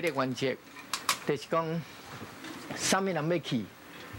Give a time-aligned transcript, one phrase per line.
[0.00, 0.46] 这个原则
[1.26, 1.82] 就是讲，
[2.76, 3.64] 什么人要去，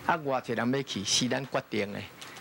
[0.06, 2.00] 啊，偌济人要去，是咱决定的，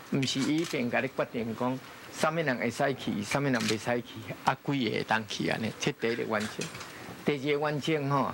[0.09, 1.79] 唔是伊边甲你决定讲，
[2.11, 6.63] 什么人会使去，什么人袂使去，啊，几个会当去安尼，这第一个原则。
[7.23, 8.33] 第二个原则吼，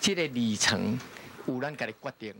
[0.00, 0.98] 这个里程
[1.46, 2.34] 有咱家己决定。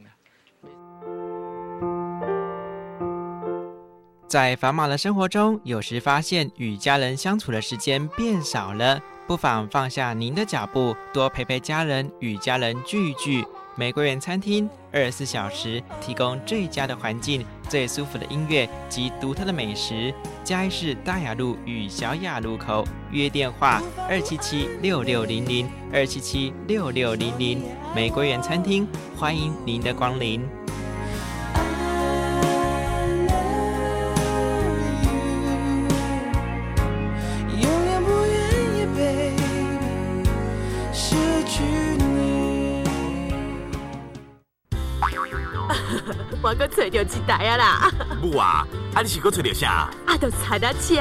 [4.27, 9.01] 在繁忙的生活中，有时发现与家人相处的时间变少了，
[9.31, 13.47] 不妨放下您的脚步，多陪陪家人，与家人聚一聚。
[13.77, 20.13] 玫瑰园餐厅二十四小时提供最佳的环境、最舒服的音乐及独特的美食。
[20.43, 27.63] 嘉义市大雅路与小雅路口，约电话二七七六六零零二七七六六零零。
[27.95, 28.85] 玫瑰园餐厅，
[29.17, 30.45] 欢迎您的光临。
[47.31, 47.89] 咋样啦！
[48.21, 49.89] 母啊，啊你是搁找着啥？
[50.05, 50.97] 啊，就踩到车，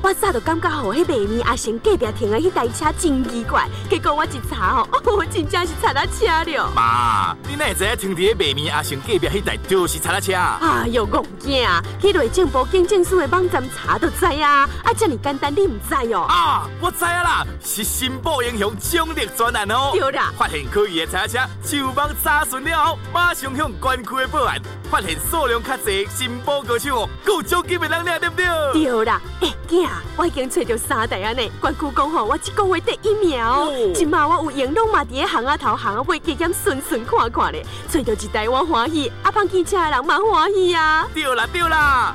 [0.00, 6.70] 我早就感觉吼，迄卖面阿贤隔壁停的迄台车真奇怪，结果我一查吼， 我真正是踩到车了。
[6.74, 10.32] 妈，你哪会知影停伫迄卖面阿贤隔壁迄台就是踩到车？
[10.34, 14.68] 哎，哟，戆囝，去内政部警政署的网站查就知啊！
[14.84, 16.22] 啊，这么简单你唔知哦？
[16.28, 19.90] 啊，我知啊啦，是新报英雄奖励专案哦。
[19.92, 24.60] 对啦，发现可疑的踩车，就网查询了后，马上向管区的报案。
[24.90, 28.46] 发现数量较侪，新报高手哦，够奖金的人了，对不对？
[28.72, 31.50] 对啦，哎、欸，囝，我已经找到三台啊呢。
[31.62, 33.72] 关区讲吼，我一个月第一名哦。
[33.94, 41.08] 今嘛我有闲拢嘛伫个巷仔头巷仔尾加减顺顺看看咧，找到一台我欢喜，阿胖骑车的人嘛欢喜啊。
[41.14, 42.14] 对啦对啦，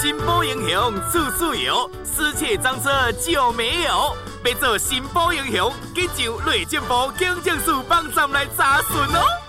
[0.00, 4.16] 新宝英雄处处有，失窃赃车就没有。
[4.46, 9.43] 要做新宝英雄，记住内政部警政署网站来查询哦。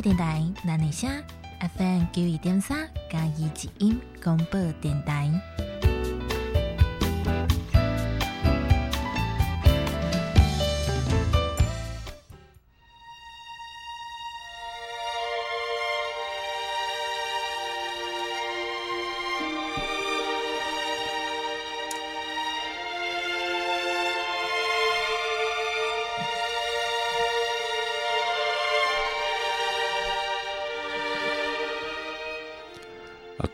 [0.00, 1.10] 电台，咱的声
[1.76, 5.30] ，FM 九一点三，嘉义之音广播电台。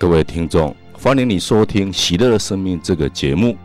[0.07, 3.57] 各位听众，欢迎你收听《喜乐的生命》这个节目。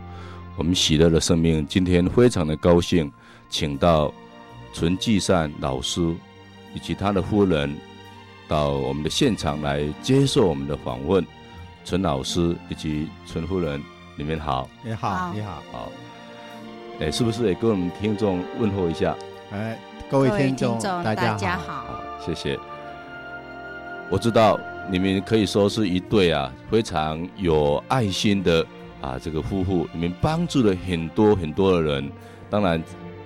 [0.56, 3.12] 我们喜乐的生命今天非常的高兴，
[3.48, 4.12] 请到
[4.72, 6.00] 纯继善老师
[6.74, 7.72] 以及他的夫人
[8.48, 11.24] 到我们的现场来接受我们的访问。
[11.84, 13.80] 陈老师以及陈夫人，
[14.16, 14.68] 你们好。
[14.82, 15.92] 你好，你好，好。
[16.98, 19.14] 哎，是不是也跟我们听众问候一下？
[19.52, 19.78] 哎，
[20.10, 22.58] 各位听众，大家好，家好，好，谢谢。
[24.10, 24.58] 我知道。
[24.90, 28.66] 你们可以说是一对啊，非常有爱心的
[29.00, 32.10] 啊，这个夫妇，你们帮助了很多很多的人。
[32.50, 32.82] 当然，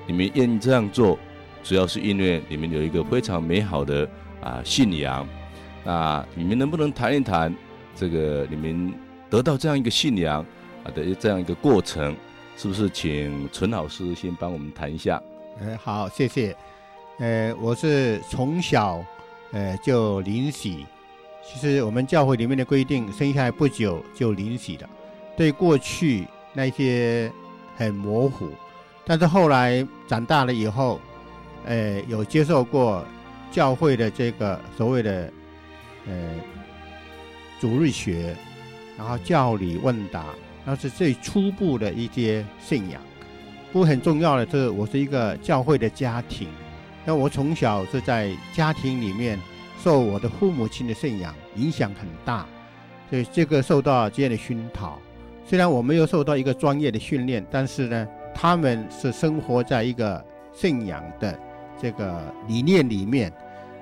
[0.06, 1.18] 你们愿意这样做，
[1.64, 4.08] 主要是因为你们有一个非常美好的
[4.40, 5.26] 啊信仰。
[5.84, 7.54] 那你们能不能谈一谈
[7.94, 8.92] 这个你们
[9.30, 10.44] 得到这样一个信仰
[10.84, 12.14] 啊的这样一个过程？
[12.56, 15.20] 是不是请陈老师先帮我们谈一下？
[15.60, 16.56] 哎，好，谢谢。
[17.18, 19.04] 呃，我是从小
[19.52, 20.86] 呃就领洗。
[21.48, 24.90] 其实我们教会里面的规定，生下来不久就领洗了，
[25.36, 27.32] 对过去那些
[27.76, 28.50] 很模糊，
[29.06, 31.00] 但是后来长大了以后，
[31.64, 33.06] 呃，有接受过
[33.50, 35.32] 教会的这个所谓的
[36.06, 36.34] 呃
[37.60, 38.36] 主日学，
[38.98, 40.24] 然后教理问答，
[40.64, 43.00] 那是最初步的一些信仰。
[43.72, 46.48] 不过很重要的是，我是一个教会的家庭，
[47.04, 49.38] 那我从小是在家庭里面。
[49.86, 52.44] 受我的父母亲的信仰影响很大，
[53.08, 54.98] 所以这个受到这样的熏陶。
[55.46, 60.20] 虽然我没有受到一个专业的训练，但是呢，他们是生活在一个
[60.52, 61.38] 信仰的
[61.80, 63.32] 这个理念里面，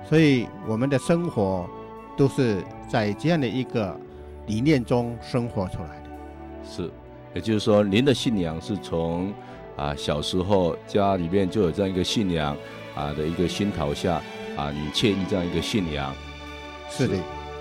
[0.07, 1.67] 所以我们的生活
[2.15, 3.99] 都是在这样的一个
[4.45, 6.09] 理念中生活出来的。
[6.63, 6.91] 是，
[7.33, 9.33] 也就是说，您的信仰是从
[9.75, 12.55] 啊小时候家里面就有这样一个信仰
[12.93, 14.21] 啊的一个熏陶下。
[14.55, 16.13] 啊，你确立这样一个信仰，
[16.89, 17.15] 是的。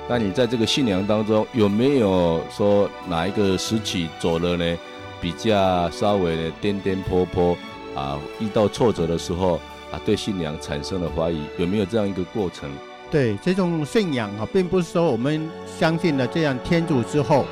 [0.08, 4.76] 那你在这个信仰当中有没有说哪一个时期走了呢？
[5.20, 7.56] 比较稍微的颠颠簸簸
[7.96, 9.54] 啊，遇到挫折的时候
[9.90, 12.68] 啊，对信仰产生了怀疑，有没有这样一个过程？
[13.10, 15.48] 对，这种信仰啊，并不是说我们
[15.78, 17.46] 相信了这样天主之后，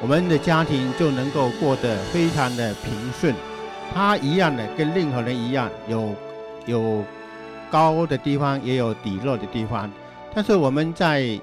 [0.00, 3.34] 我们的家庭就能够过得非常的平顺。
[3.92, 6.14] 他一样的，跟任何人一样，有
[6.66, 7.04] 有
[7.76, 9.90] 高的地方，也有低落的地方。
[10.34, 11.38] 但是我们在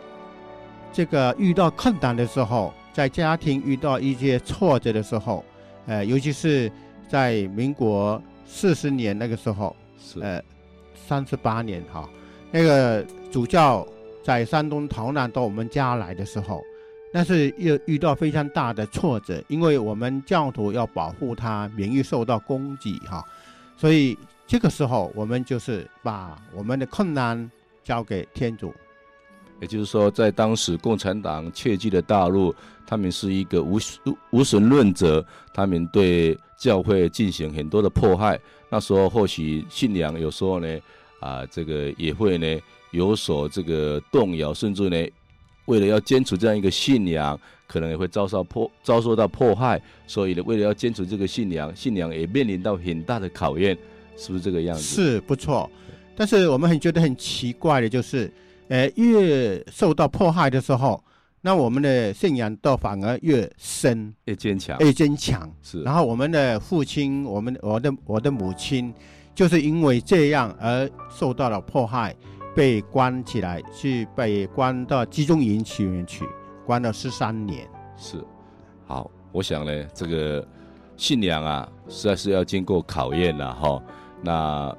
[0.91, 5.45] 这个遇到困难的时候，在家庭遇到一些挫折的时候，
[5.85, 6.71] 呃，尤其是
[7.07, 9.75] 在民国四十年那个时候，
[10.19, 10.41] 呃，
[11.07, 12.09] 三十八年哈，
[12.51, 13.85] 那个主教
[14.23, 16.63] 在山东逃难到我们家来的时候。
[17.15, 23.23] 但是又遇到非常大的挫折，因为我们教徒要保护他免于受到攻击哈，
[23.77, 27.49] 所以这个时候我们就是把我们的困难
[27.83, 28.73] 交给天主。
[29.59, 32.53] 也就是说，在当时共产党窃据的大陆，
[32.85, 33.79] 他们是一个无
[34.31, 38.39] 无神论者，他们对教会进行很多的迫害。
[38.69, 40.79] 那时候或许信仰有时候呢，
[41.19, 42.59] 啊，这个也会呢
[42.91, 45.07] 有所这个动摇，甚至呢。
[45.65, 53.77] 为了要坚持这样一个信仰，可能也会遭受迫遭受到迫害，所以呢，为了要坚持这个信仰，信仰也面临到很大的考验，
[54.15, 54.81] 是不是这个样子？
[54.81, 55.69] 是不错，
[56.15, 58.31] 但是我们很觉得很奇怪的就是，
[58.69, 61.03] 呃，越受到迫害的时候，
[61.41, 65.51] 那我们的信仰倒反而越深，越坚强，越坚强。
[65.61, 68.93] 是，然后我们的父亲，我们我的我的母亲，
[69.33, 72.15] 就是因为这样而受到了迫害。
[72.55, 76.23] 被关起来，去被关到集中营里面去，
[76.67, 77.67] 关了十三年。
[77.97, 78.23] 是，
[78.85, 80.47] 好，我想呢，这个
[80.95, 83.81] 信仰啊，实在是要经过考验了哈。
[84.23, 84.75] 那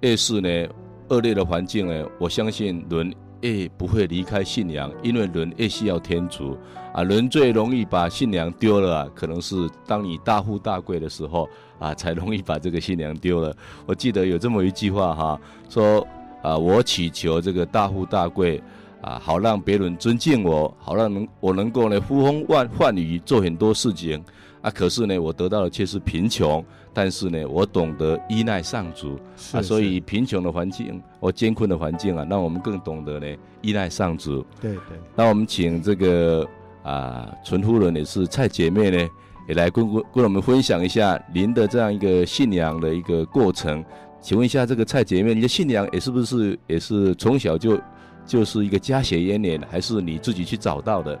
[0.00, 0.68] 越是呢
[1.08, 6.58] 恶劣的环境呢，我相信人越不会离开信仰，因为人越需要天主
[6.92, 7.02] 啊。
[7.02, 11.48] 人最容易把信仰丢了啊，可能是当你大富大贵的时候
[11.78, 13.56] 啊，才容易把这个信仰丢了。
[13.86, 16.06] 我记得有这么一句话哈，说。
[16.40, 18.62] 啊，我祈求这个大富大贵，
[19.00, 24.22] 啊，好让别人尊敬我，好让能我能够呢呼风唤唤雨做很多事情，
[24.62, 26.64] 啊，可是呢我得到的却是贫穷，
[26.98, 34.44] 但是呢我懂得依赖上主，是是啊，所以贫穷的环境，我艰困的环境啊，让我们更懂得呢依赖上主。
[34.60, 34.98] 对对。
[35.14, 36.44] 那我们请这个
[36.82, 39.08] 啊纯夫人也是蔡姐妹呢，
[39.48, 43.84] 也来跟跟我们分享一下您的这样一个信仰的一个过程。
[44.20, 47.78] 请问一下，这个蔡姐妹，你的信仰也是不是也是从小就
[48.26, 51.16] 就是一个家学渊源，还是你自己去找到的？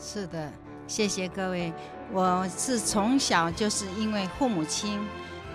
[0.00, 0.50] 是的，
[0.92, 1.72] 谢谢各位。
[2.12, 5.00] 我是从小就是因为父母亲，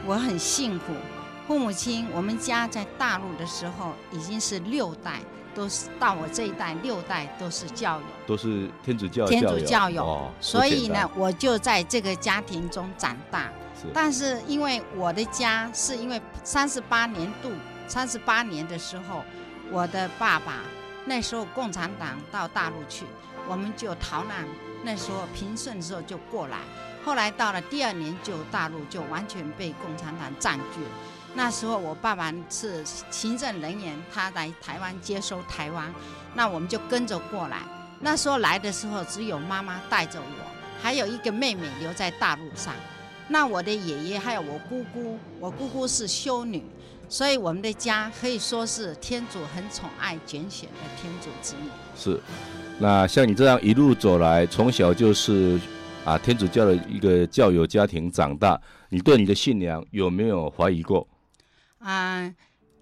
[0.03, 0.85] 我很幸福。
[1.47, 5.19] 父母亲，我们家在大陆的时候已经是六代，
[5.53, 10.03] 都是到我这一代六代都是教友，都是天主教天主教友。
[10.03, 13.51] 哦，所以呢，我就在这个家庭中长大。
[13.93, 17.51] 但是因为我的家是因为三十八年度
[17.87, 19.23] 三十八年的时候，
[19.71, 20.63] 我的爸爸
[21.05, 23.05] 那时候共产党到大陆去，
[23.47, 24.43] 我们就逃难。
[24.87, 26.59] 那时候平顺的时候就过来，
[27.03, 30.89] 后来到了第二年就大陆就完全被共产党占据了。
[31.33, 32.81] 那时候我爸爸是
[33.11, 35.93] 行政人员，他来台湾接收台湾，
[36.35, 37.57] 那我们就跟着过来。
[37.99, 40.45] 那时候来的时候只有妈妈带着我，
[40.81, 42.73] 还有一个妹妹留在大陆上。
[43.27, 46.63] 那我的爷爷还有我姑姑，我姑姑是修女，
[47.09, 51.69] 所以我们的家可以说是天主很宠爱拣选的天主子女。
[51.93, 52.21] 是，
[52.79, 55.59] 那像你这样一路走来，从小就是
[56.05, 58.59] 啊天主教的一个教友家庭长大，
[58.89, 61.07] 你对你的信仰有没有怀疑过？
[61.79, 62.35] 嗯，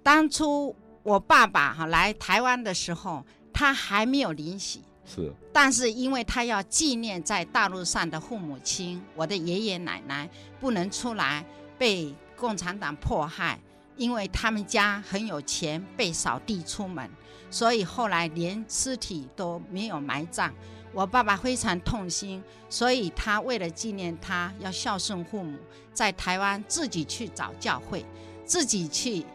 [0.03, 4.81] 当初我爸爸哈来台湾的时候，他还没有领洗。
[5.05, 11.45] 是，但是因为他要纪念在大陆上的父母亲，我的爷爷奶奶不能出来，
[11.77, 13.59] 被共产党迫害，
[13.95, 17.09] 因为他们家很有钱，被扫地出门，
[17.49, 20.53] 所以后来连尸体都没有埋葬。
[20.93, 25.57] 我爸爸非常痛心，所以他为了纪念他，要孝顺父母，
[25.93, 28.05] 在台湾自己去找教会，
[28.45, 29.25] 自己去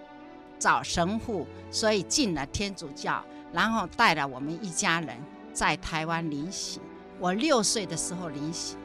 [0.59, 5.17] 找神父，所以进了天主教，然后带了我们一家人。
[5.53, 6.81] 在台湾领洗，
[7.19, 8.77] 我六岁的时候领洗，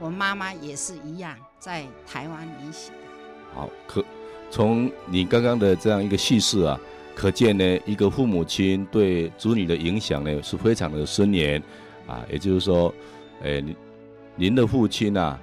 [0.00, 2.90] 我妈妈也是一样在台湾领洗。
[3.54, 4.02] 好，可
[4.50, 6.80] 从你刚刚的这样一个叙事啊，
[7.14, 11.62] 可见呢，一个父母亲对子女的影响呢是非常的深远
[12.06, 12.24] 啊。
[12.30, 12.92] 也就是说，
[13.42, 13.76] 诶，您
[14.36, 15.38] 您的父亲啊，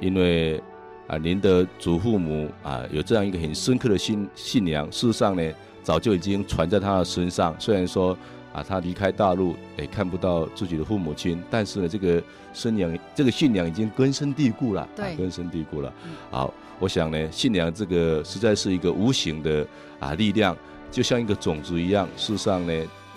[0.00, 0.62] 因为
[1.06, 5.52] 啊您的祖父母啊有这样一个很深刻的信信仰，事实上呢，
[5.82, 7.54] 早就已经传在他的身上。
[7.58, 8.16] 虽然说。
[8.52, 12.20] 啊，他离开大陆，也看不到自己的父母亲，但是呢，这个
[12.52, 15.92] 信仰，这个信仰已经根深蒂固了，对，啊、根深蒂固了。
[16.32, 19.64] 好，我想呢，信仰这个实在是一个无形的
[20.00, 20.56] 啊力量，
[20.90, 22.08] 就像一个种子一样。
[22.16, 22.72] 事实上呢，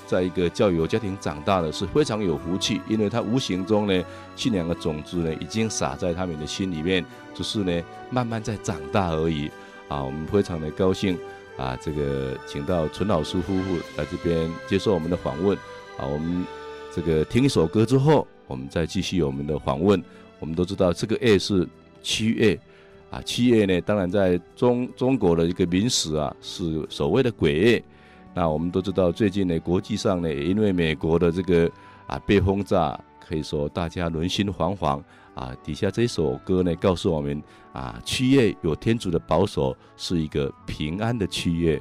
[0.06, 4.04] 在一个教友家庭长大的是非常有福气，因为他无形中呢，
[4.36, 7.04] 信仰的种子呢已经撒在他们的心里面，
[7.34, 9.50] 只是呢慢慢在长大而已。
[9.90, 11.18] 啊，我们非常的高兴
[11.58, 15.58] 啊，这个请到陈老师夫妇来这边接受我们的访问。
[15.98, 16.46] 啊，我们
[16.96, 20.02] 这个听一首歌之后，我们再继续我们的访问。
[20.40, 21.68] 我们都知道这个月是
[22.02, 22.60] 七月，
[23.14, 27.84] 啊，七月呢，当然在中中国的一个民史啊，是所谓的鬼月。
[28.34, 31.72] 那我们都知道，最近呢，国际上呢，因为美国的这个
[32.08, 35.00] 啊被轰炸，可以说大家人心惶惶
[35.36, 35.56] 啊。
[35.64, 37.40] 底下这首歌呢，告诉我们
[37.72, 41.80] 啊，七月有天主的保守，是一个平安的七月。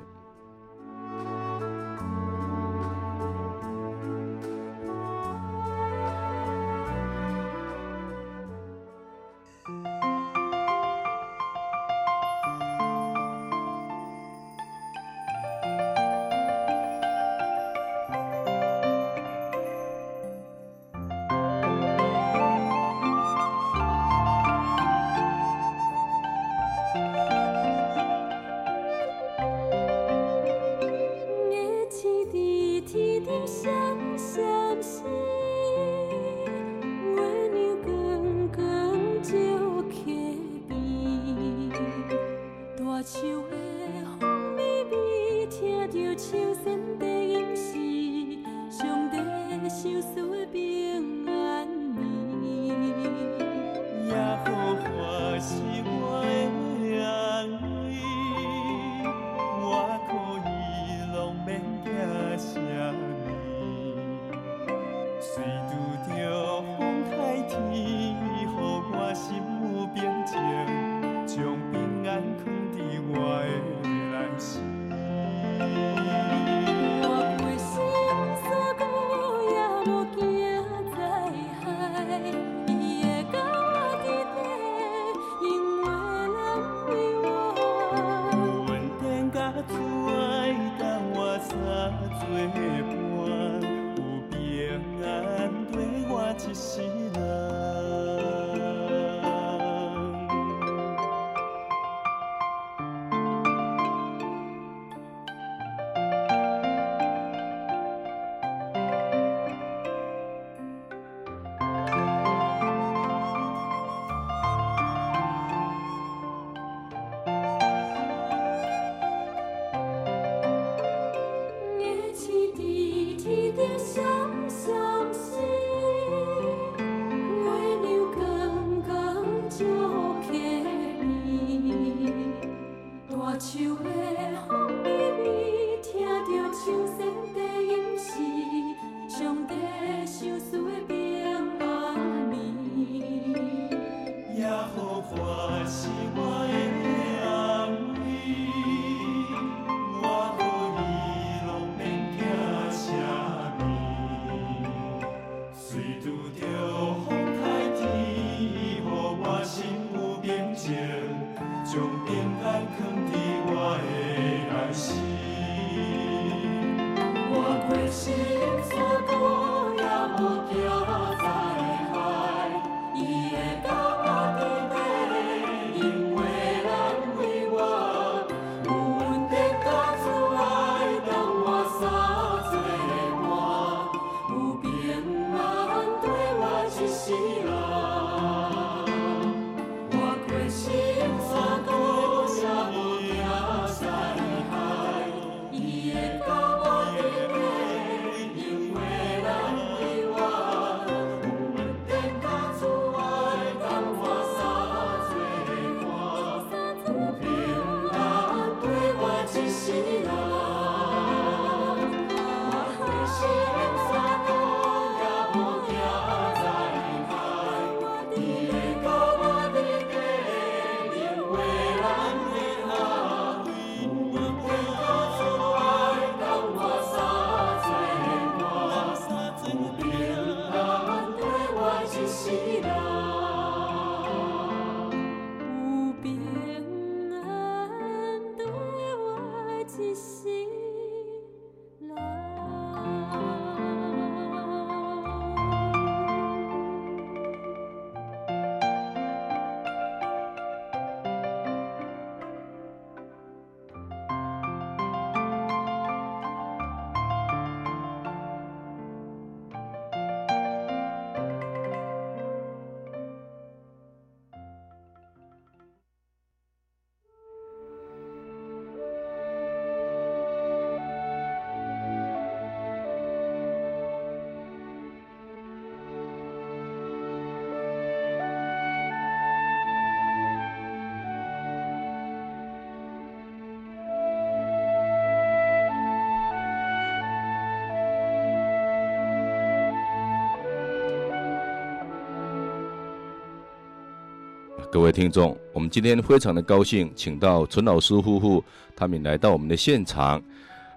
[294.72, 298.42] 各位听众，我们今天非常的高兴，请到陈老师夫妇
[298.74, 300.16] 他们来到我们的现场。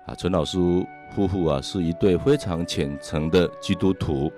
[0.05, 0.57] 啊，陈老师
[1.15, 4.29] 夫妇啊，是一对非常虔诚的基督徒。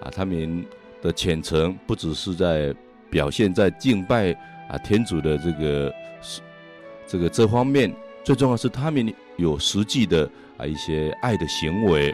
[0.00, 0.66] 啊，他们
[1.00, 2.74] 的虔诚不只是在
[3.08, 4.32] 表现在敬拜
[4.68, 5.94] 啊天主的这个
[7.06, 7.94] 这个这方面，
[8.24, 12.12] 最重要是他们有实际的啊一些爱的行为。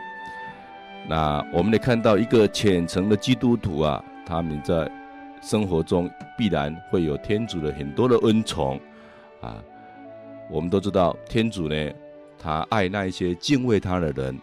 [1.08, 4.99] 那我们得看到一个虔诚的基督徒啊，他们在。
[5.40, 8.78] 生活中必然会有天主的很多的恩宠，
[9.40, 9.56] 啊，
[10.50, 11.90] 我们都知道天主呢，
[12.38, 14.38] 他爱那一些敬畏他的人，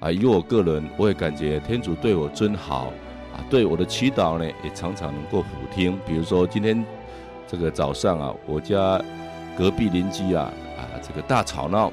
[0.00, 2.92] 啊，以我个人，我也感觉天主对我真好，
[3.34, 5.98] 啊，对我的祈祷呢，也常常能够俯听。
[6.06, 6.82] 比如说今天
[7.46, 9.00] 这个早上啊，我家
[9.56, 11.88] 隔壁邻居啊，啊，这个大吵闹，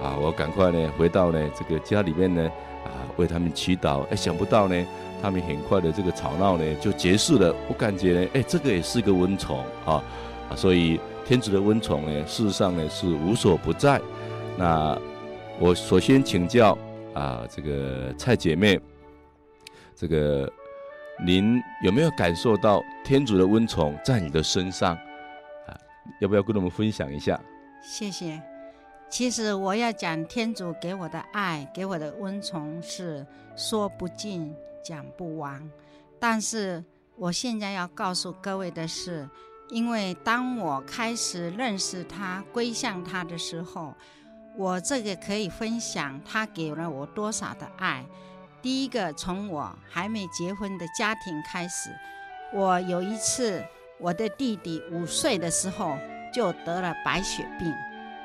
[0.00, 2.42] 啊，我赶快呢回到呢这个家里面呢，
[2.84, 4.02] 啊，为他们祈祷。
[4.04, 4.86] 哎，想不到呢。
[5.22, 10.02] 他们很快的这个吵闹呢就结束了，我感觉呢，哎，这个也是个温宠啊，
[10.54, 14.00] 所以天主的温宠呢，事实上呢是无所不在。
[14.56, 14.96] 那
[15.58, 16.76] 我首先请教
[17.14, 18.78] 啊，这个蔡姐妹，
[19.94, 20.50] 这个
[21.24, 24.94] 您有没有感受到天主的温宠在你的身上
[25.66, 25.76] 啊？
[26.20, 27.40] 要不要跟我们分享一下？
[27.82, 28.40] 谢谢。
[29.08, 34.52] 其实我要讲天主给我的爱，给我的温宠是说不尽。
[34.86, 35.68] 讲不完，
[36.20, 36.84] 但是
[37.16, 39.28] 我现在要告诉各位的是，
[39.68, 43.92] 因为当我开始认识他、归向他的时候，
[44.56, 48.06] 我这个可以分享他给了我多少的爱。
[48.62, 51.90] 第一个，从我还没结婚的家庭开始，
[52.54, 53.64] 我有一次
[53.98, 55.98] 我的弟弟五岁的时候
[56.32, 57.74] 就得了白血病，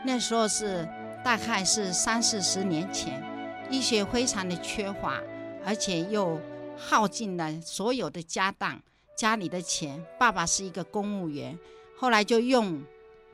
[0.05, 0.88] 那时候是
[1.23, 3.23] 大概是三四十年前，
[3.71, 5.19] 医学非常的缺乏，
[5.65, 6.39] 而且又。
[6.83, 8.81] 耗尽了所有的家当，
[9.15, 10.03] 家里的钱。
[10.19, 11.57] 爸爸是一个公务员，
[11.95, 12.83] 后来就用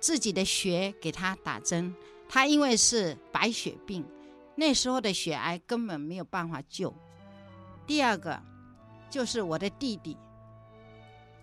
[0.01, 1.95] 自己的血给他打针。
[2.27, 4.05] 他因为是白血病，
[4.53, 6.93] 那时候的血癌根本没有办法救。
[7.85, 8.37] 第二个
[9.09, 10.17] 就是我的弟弟，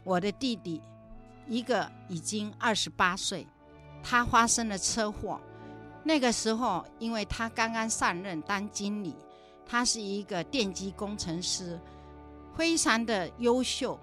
[0.05, 0.83] 我的弟弟
[1.49, 3.47] 一个已经二十八岁，
[4.03, 5.41] 他发生了车祸。
[6.03, 9.17] 那个时候，因为他刚刚上任当经理，
[9.65, 11.81] 他是一个电机工程师。
[12.57, 13.99] 非常的优秀，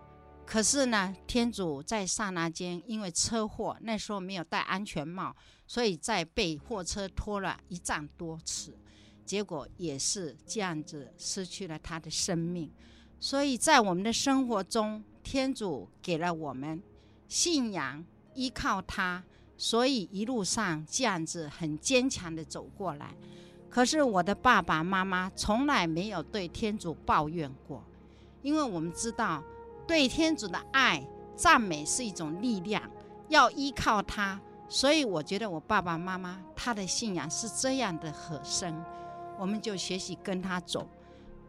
[0.45, 5.33] 可是呢，天主在刹那间因为车祸，那时候没有戴安全帽，
[5.65, 8.77] 所以在被货车拖了一丈多尺，
[9.25, 12.69] 结果也是这样子失去了他的生命。
[13.21, 16.83] 所以在我们的生活中，天主给了我们
[17.29, 19.23] 信仰，依靠他，
[19.55, 23.15] 所以一路上这样子很坚强的走过来。
[23.69, 27.81] 可是我的爸爸妈妈从来没有对天主抱怨过。
[28.41, 29.43] 因为我们知道，
[29.87, 32.81] 对天主的爱、赞美是一种力量，
[33.29, 34.39] 要依靠他。
[34.67, 38.73] 所以我觉得我爸爸妈妈他的信仰是这样的很深，
[39.37, 40.87] 我们就学习跟他走。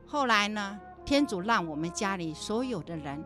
[0.07, 3.23] 后来呢，天主让我们家里所有的人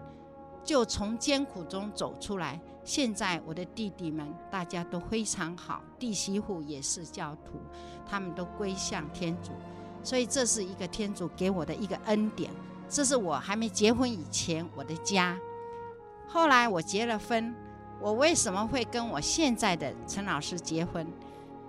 [0.63, 2.61] 就从艰苦中走出来。
[2.85, 7.59] 现在我的弟弟们大家都非常好，弟媳妇也是教徒，
[8.09, 9.51] 他们都归向天主。
[10.05, 12.53] 所以这是一个天主给我的一个恩典。
[12.89, 15.37] 这是我还没结婚以前我的家，
[16.29, 17.55] 后来我结了婚，
[18.01, 21.07] 我为什么会跟我现在的陈老师结婚？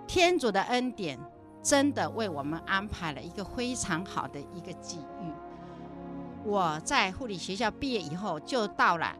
[0.06, 1.18] 天主的恩典
[1.62, 5.32] 真的为我们安排了一个非常好的一个机遇。
[6.44, 9.14] 我在护理学校毕业以后，就到了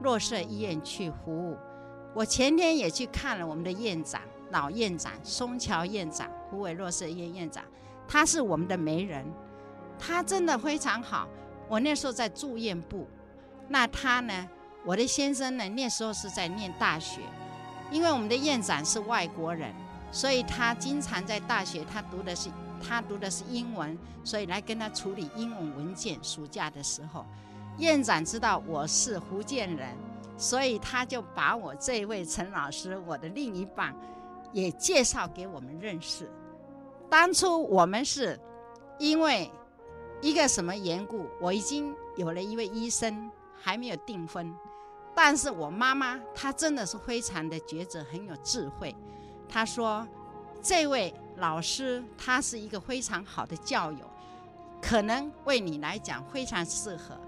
[0.00, 1.56] 若瑟医院去服务。
[2.14, 7.62] 我前天也去看了我们的院长，老院长松桥院长，虎尾若瑟医院院长，
[8.08, 9.24] 他是我们的媒人，
[9.98, 11.28] 他真的非常好。
[11.72, 13.06] 我那时候在住院部，
[13.66, 14.46] 那他呢？
[14.84, 15.66] 我的先生呢？
[15.70, 17.22] 那时候是在念大学，
[17.90, 19.74] 因为我们的院长是外国人，
[20.10, 22.50] 所以他经常在大学，他读的是
[22.86, 26.22] 他读的是英文，所以来跟他处理英文文件。
[26.22, 27.24] 暑假的时候，
[27.78, 29.96] 院长知道我是福建人，
[30.36, 33.96] 所以他就把我这位陈老师，我的另一半，
[34.52, 36.30] 也介绍给我们认识。
[37.08, 38.38] 当初我们是
[38.98, 39.50] 因为。
[40.22, 41.26] 一个什么缘故？
[41.40, 43.28] 我已经有了一位医生，
[43.60, 44.54] 还没有订婚。
[45.16, 48.94] 但是我妈妈她真的是非常的抉择，很有智慧。
[49.48, 50.06] 她说
[50.62, 54.08] ：“这位老师他是一个非常好的教友，
[54.80, 57.18] 可能为你来讲非常适合。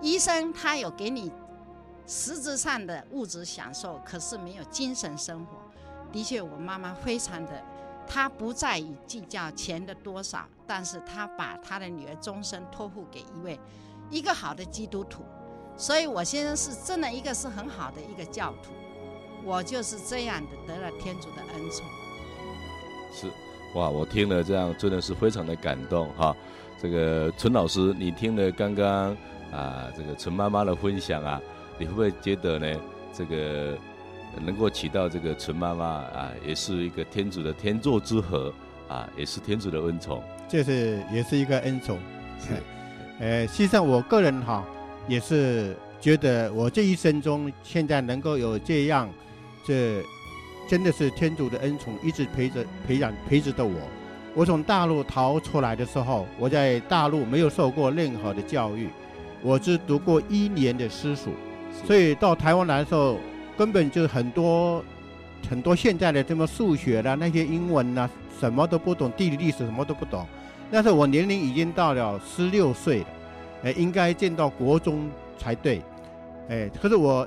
[0.00, 1.32] 医生他有给你
[2.06, 5.58] 实质上的物质享受，可是没有精神生活。
[6.12, 7.60] 的确，我妈妈非常的。”
[8.08, 13.58] 他不在意计较钱的多少，但是他把他的女儿终身托付给一位
[14.10, 15.24] 一个好的基督徒。
[15.76, 18.72] 所以我先生是真的一个是很好的一个教徒，
[19.44, 21.84] 我就是这样的得了天主的恩宠。
[23.12, 23.26] 是，
[23.74, 26.34] 哇，我听了这样真的是非常的感动哈。
[26.80, 29.14] 这个陈老师，你听了刚刚
[29.52, 31.40] 啊这个陈妈妈的分享啊，
[31.78, 32.80] 你会不会觉得呢？
[33.12, 33.78] 这个
[34.44, 38.52] 能够娶到这个陈妈妈啊，也是一个天主的天作之合
[38.88, 40.22] 啊，也是天主的恩宠。
[40.48, 41.98] 这是也是一个恩宠。
[42.40, 42.54] 是，
[43.20, 44.64] 呃，实际上我个人哈。
[45.08, 49.08] 也是觉得我这一生中现在能够有这样，
[49.64, 50.02] 这
[50.68, 53.72] 真的是天主的恩宠，一直陪着、培养、陪着的我。
[54.34, 58.88] 我从大陆逃出来的时候，我在大陆没有受过任何的教育，
[59.42, 61.28] 我只读过一年的私塾，
[61.86, 63.16] 所以到台湾来的时候，
[63.56, 64.84] 根本就很多
[65.48, 70.26] 很多现在的这么数学啦、那些英文呐，什么都不懂，地理历史什么都不懂。
[70.70, 73.06] 但是我年龄已经到了十六岁了。
[73.62, 75.82] 哎，应该进到国中才对，
[76.50, 77.26] 哎，可是我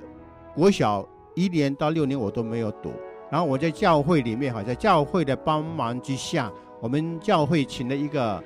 [0.53, 2.91] 国小一年到六年我都没有读，
[3.31, 8.41] 然后我在教会里面哈，在教会的帮忙之下，我们教会请了一个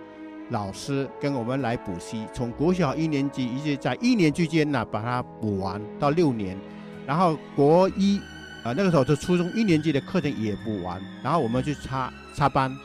[0.49, 6.57] 老师跟我们来补习，从国小一年级一直在一年之间呢把它补完到六年，
[7.05, 8.19] 然后国一
[8.63, 12.75] 啊那个时候是初中一年级的课程也补完，然后我们去插插班，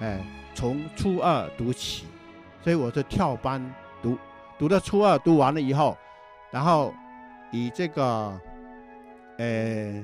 [0.00, 2.04] 哎，从初二读起，
[2.62, 3.62] 所以我是跳班
[4.02, 4.18] 读。
[4.58, 5.94] 读到初二，读完了以后，
[6.50, 6.94] 然后
[7.52, 8.40] 以这个，
[9.36, 10.02] 呃，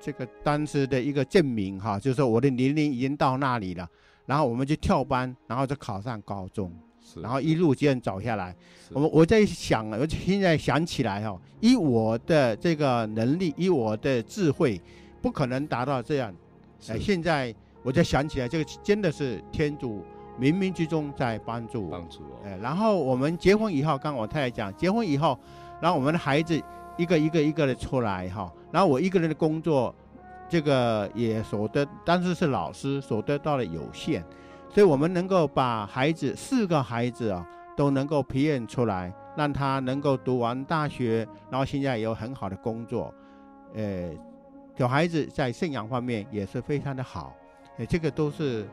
[0.00, 3.86] 这个当时的一个证明哈，就是说我的年龄已经到那里了，
[4.24, 6.72] 然后我们就跳班，然后就考上高中，
[7.22, 8.54] 然后一路这样走下来。
[8.90, 14.80] 我我在想，我现在想起来哈，以我的这个能力，以我的智慧，
[15.22, 16.34] 不可能达到这样。
[16.88, 20.04] 哎，现在我才想起来，这个真的是天主。
[20.38, 22.48] 冥冥之中在帮助我，帮助我。
[22.48, 25.38] 哎，然后我们结婚以后，刚刚我太太讲，结婚以后，
[25.82, 26.58] 然后我们的孩子
[26.96, 29.94] 一个一个一个的出来哈，然后我一个人的工作，
[30.48, 34.24] 这个也所得，当时是老师所得到的有限，
[34.70, 43.12] 所以我们能够把孩子四个孩子啊都能够培养出来，让他能够读完大学，然后现在也有很好的工作，
[43.74, 44.10] 呃，
[44.76, 47.34] 小孩子在信仰方面也是非常的好，
[47.76, 48.66] 呃，这个都是。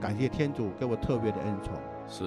[0.00, 1.74] 感谢天主给我特别的恩宠。
[2.08, 2.24] 是，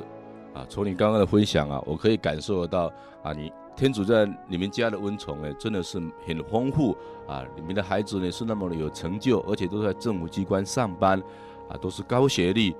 [0.53, 2.89] 啊，从你刚刚的分享啊，我可以感受得到
[3.21, 6.95] 啊，你天主在你们家的恩宠呢，真的是很丰富
[7.27, 7.43] 啊。
[7.53, 11.21] 你们的孩子呢是那么的有成就，而且都在政府机关上班，
[11.67, 12.73] 啊，都是高学历。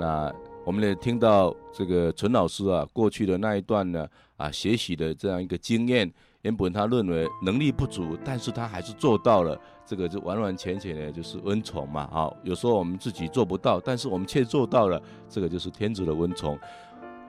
[0.00, 0.32] 那
[0.64, 4.08] 我们也听到这个陈老师啊过去的那一段呢
[4.38, 6.10] 啊学习的这样一个经验。
[6.42, 16.58] 原本他认为能力不足，但是他还是做到了，这个就完完全全的就是恩宠嘛，啊，有时候我们自己做不到，但是我们却做到了，这个就是天主的恩宠。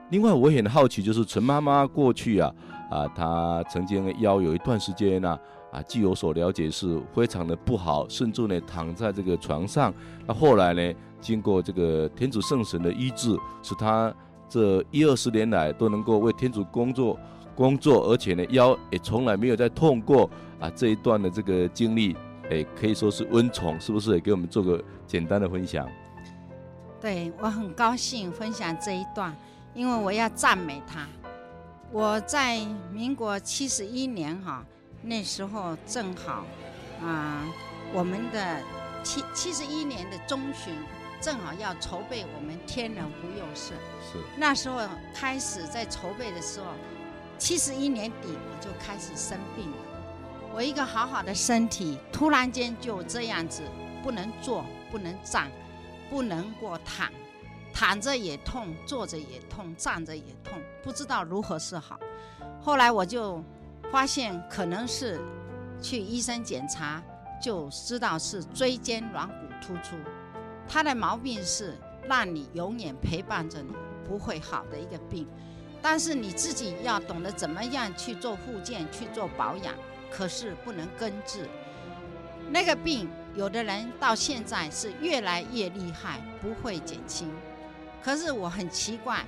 [0.08, 2.54] 另外，我很好奇，就是陈妈妈过去啊，
[2.90, 5.38] 啊，她曾经腰有一段时间呢，
[5.70, 9.92] 啊，据我所了解是非常的不好，甚至呢躺在这个床上。
[10.26, 14.14] 那后来呢，经过这个天主圣神的医治，使他
[14.46, 17.18] 这一二十年来都能够为天主工作。
[17.54, 20.70] 工作，而且呢，腰也从来没有再痛过啊！
[20.70, 22.16] 这一段的这个经历，
[22.50, 24.12] 哎，可以说是温宠，是不是？
[24.12, 25.86] 也给我们做个简单的分享。
[26.98, 29.36] 对，我很高兴分享这一段，
[29.74, 31.06] 因为我要赞美他。
[31.90, 32.58] 我在
[32.90, 34.64] 民国七十一年哈，
[35.02, 36.46] 那时候正好
[37.04, 37.44] 啊，
[37.92, 38.62] 我们的
[39.02, 40.72] 七七十一年的中旬，
[41.22, 43.72] 正好要筹备我们天人福幼社。
[44.12, 44.18] 是。
[44.36, 44.80] 那时候
[45.14, 46.66] 开始在筹备的时候。
[47.38, 49.76] 七十一年底我就开始生病了，
[50.54, 53.64] 我一个好好的身体突然间就这样子，
[54.00, 55.50] 不能坐，不能站，
[56.08, 57.10] 不能过躺，
[57.74, 61.98] 躺着也痛，坐着也痛，站着也痛，不知道如何是好。
[62.60, 63.42] 后来我就
[63.90, 65.20] 发现可能是
[65.80, 67.02] 去医生检查，
[67.42, 69.96] 就知道是椎间软骨突出，
[70.72, 71.76] 他的毛病是
[72.08, 73.74] 让你永远陪伴着你，
[74.08, 75.28] 不会好的一个病。
[75.82, 79.74] 但是你自己要懂得怎么样去做复健，去做保养，
[80.10, 81.46] 可是不能根治。
[82.48, 87.30] 那个病，有的人到现在是越来越厉害，不会减轻。
[88.02, 89.26] 可是我很奇怪，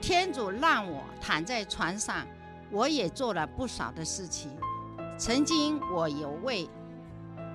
[0.00, 2.26] 天主让我躺在床上，
[2.70, 4.50] 我也做了不少的事情。
[5.18, 6.66] 曾经我有为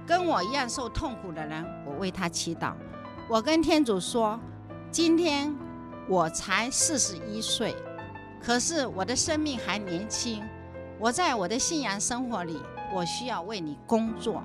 [0.05, 2.73] 跟我一样受痛苦的人，我为他祈祷。
[3.29, 4.37] 我跟天主说，
[4.91, 5.55] 今天
[6.09, 7.73] 我才四十一岁。
[8.41, 10.43] 可是我的生命还年轻，
[10.99, 12.61] 我在我的信仰生活里，
[12.93, 14.43] 我需要为你工作。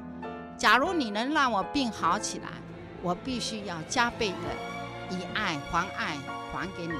[0.56, 2.48] 假如你能让我病好起来，
[3.02, 6.16] 我必须要加倍的以爱还爱
[6.52, 6.94] 还给你。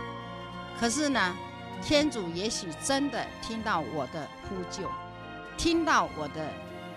[0.81, 1.33] 可是呢，
[1.81, 4.89] 天主也许真的听到我的呼救，
[5.57, 6.45] 听到我的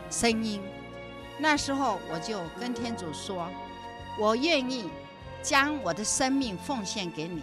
[0.10, 0.60] 声音。
[1.38, 3.48] 那时候我就跟天主说
[4.22, 4.88] ：“我愿意
[5.42, 7.42] 将我的生命奉献给你，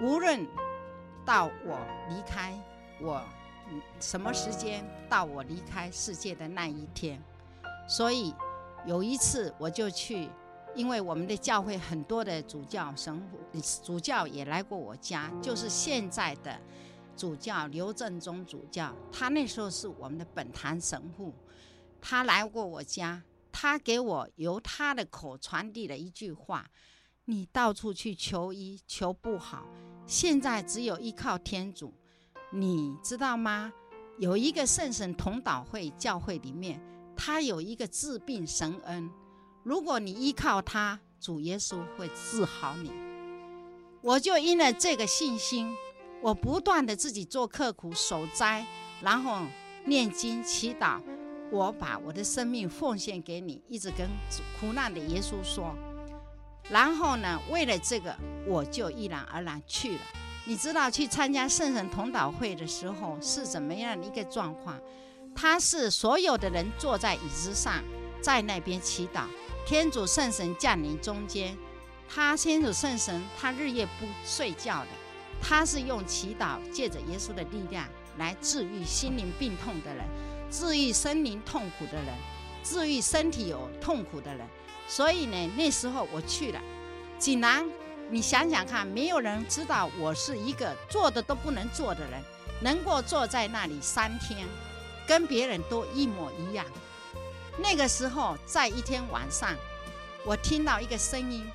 [0.00, 0.46] 无论
[1.24, 1.76] 到我
[2.08, 2.56] 离开，
[3.00, 3.20] 我
[3.98, 7.20] 什么时间到我离开世界的那一天。”
[7.90, 8.32] 所以
[8.86, 10.30] 有一次我就去。
[10.76, 13.20] 因为我们的教会很多的主教、神、
[13.82, 16.56] 主教也来过我家，就是现在的
[17.16, 21.34] 主教刘正中主教，他那时候是我们的本堂神父，
[22.00, 23.20] 他来过我家，
[23.52, 26.70] 他给我由他的口传递了一句话：
[27.24, 29.66] 你到处去求医求不好，
[30.06, 31.94] 现在只有依靠天主，
[32.52, 33.72] 你知道吗？
[34.18, 36.80] 有一个圣神同祷会教会里面，
[37.16, 39.10] 他有一个治病神恩。
[39.62, 42.90] 如果你依靠他，主耶稣会治好你。
[44.02, 45.74] 我就因了这个信心，
[46.22, 48.66] 我不断的自己做刻苦守斋，
[49.02, 49.46] 然后
[49.84, 51.02] 念经祈祷，
[51.50, 54.08] 我把我的生命奉献给你，一直跟
[54.58, 55.74] 苦难的耶稣说。
[56.68, 60.00] 然后呢，为了这个，我就毅然而然去了。
[60.46, 64.80] 你知道去参加圣神同祷会的时候是怎么样的一个状况？
[65.34, 67.82] 他是所有的人坐在椅子上，
[68.22, 69.24] 在那边祈祷。
[69.66, 71.56] 天主圣神降临中间，
[72.08, 74.88] 他天主圣神，他日夜不睡觉的，
[75.40, 77.86] 他是用祈祷借着耶稣的力量
[78.18, 80.04] 来治愈心灵病痛的人，
[80.50, 82.06] 治愈身灵痛苦的人，
[82.62, 84.46] 治愈身体有痛苦的人。
[84.88, 86.60] 所以呢，那时候我去了，
[87.18, 87.64] 济南
[88.10, 92.20] 你想想看，没有人知道我是一个坐的都不能坐的人，
[92.60, 94.46] 能够坐在那里三天，
[95.06, 96.66] 跟别人都一模一样。
[97.56, 99.54] 那个时候，在一天晚上，
[100.24, 101.46] 我听到一个声音，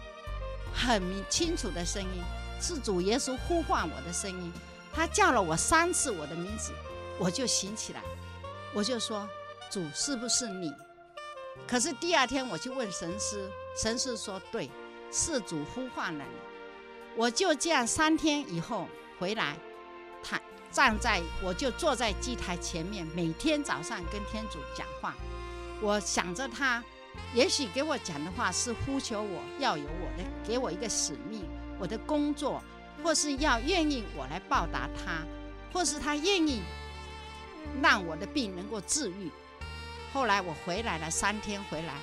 [0.74, 2.24] 很明清楚的声音，
[2.62, 4.54] 是主耶稣呼唤我的声音。
[4.94, 6.72] 他叫了我三次我的名字，
[7.20, 8.02] 我就醒起来，
[8.76, 9.28] 我就说
[9.72, 10.72] ：“主，是不是你？”
[11.66, 14.70] 可是第二天我去问神师，神师说：“对，
[15.12, 16.40] 是主呼唤了你。”
[17.16, 19.58] 我就这样三天以后回来，
[20.22, 20.38] 他
[20.70, 25.16] 站在，我就坐在祭台前面，每天早上跟天主讲话。
[25.82, 26.84] 我想着他，
[27.34, 31.46] 也许给我讲的话是呼求我要有我的，给我一个使命，
[31.80, 32.62] 我的工作，
[33.02, 35.24] 或是要愿意我来报答他，
[35.72, 36.62] 或是他愿意
[37.82, 39.32] 让我的病能够治愈。
[40.14, 41.94] 后来我回来了，三天回来，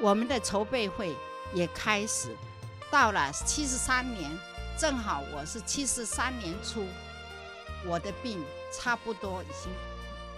[0.00, 1.14] 我们的筹备会
[1.54, 2.36] 也开始。
[2.90, 4.30] 到了七十三年，
[4.78, 6.84] 正好我是七十三年初，
[7.86, 9.72] 我的病差不多已经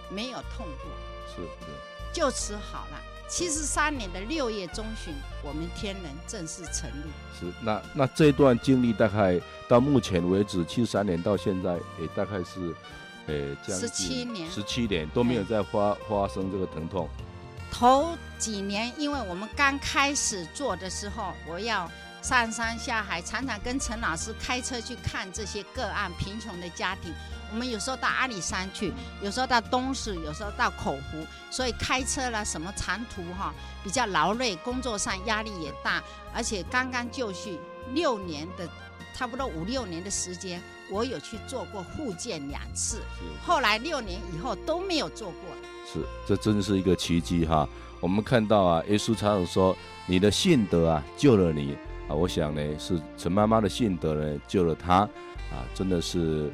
[0.09, 0.87] 没有痛过。
[1.27, 1.71] 是是。
[2.13, 3.01] 就此好了。
[3.27, 7.09] 七十三年的六月中旬，我们天人正式成立。
[7.37, 12.71] 是，那那这段经历大概到目前为止，七十三年到现在，也大概是，
[13.27, 17.09] 呃，将近十七年，十七年都没有再发发生这个疼痛。
[17.71, 21.89] 头几年，因为我们刚开始做的时候，我要
[22.21, 27.13] 上山下海，常常跟陈老师开车去看这些个案，贫穷的家庭。
[27.51, 37.59] 我们有时候到阿里山去，有时候到东市，有时候到口湖，所以开车啦，什么长途哈，比较劳累，工作上压力也大，而且刚刚就绪
[37.93, 38.67] 六年的，
[39.15, 43.01] 差不多五六年的时间，我有去做过复健两次，
[43.45, 45.55] 后来六年以后都没有做过。
[45.85, 47.65] 是，这真是一个奇迹哈！
[48.01, 49.73] 我们看到啊，耶稣常常说
[50.05, 51.77] ：“你的信德啊，救了你
[52.09, 54.95] 啊。”我想呢，是陈妈妈的信德呢，救了她
[55.49, 56.51] 啊，真的是。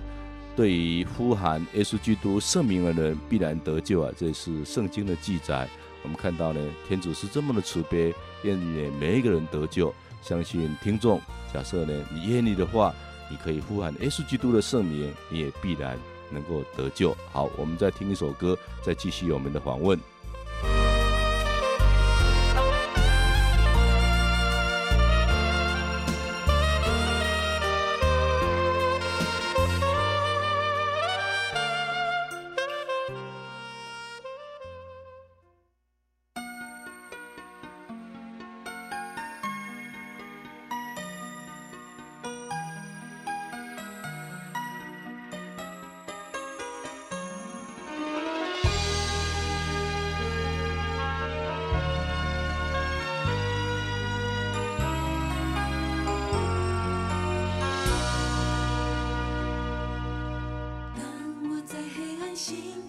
[0.53, 4.11] 对于呼喊耶稣基督圣名的人必然得救啊！
[4.17, 5.67] 这是圣经的记载。
[6.03, 9.91] 我们看到呢，天主是这么的慈悲，愿意每一个人得救。
[10.21, 11.21] 相信听众，
[11.53, 12.93] 假设呢你愿意的话，
[13.29, 15.97] 你可以呼喊耶稣基督的圣名，你也必然
[16.29, 17.15] 能够得救。
[17.31, 19.99] 好，我们再听一首歌，再继续我们的访问。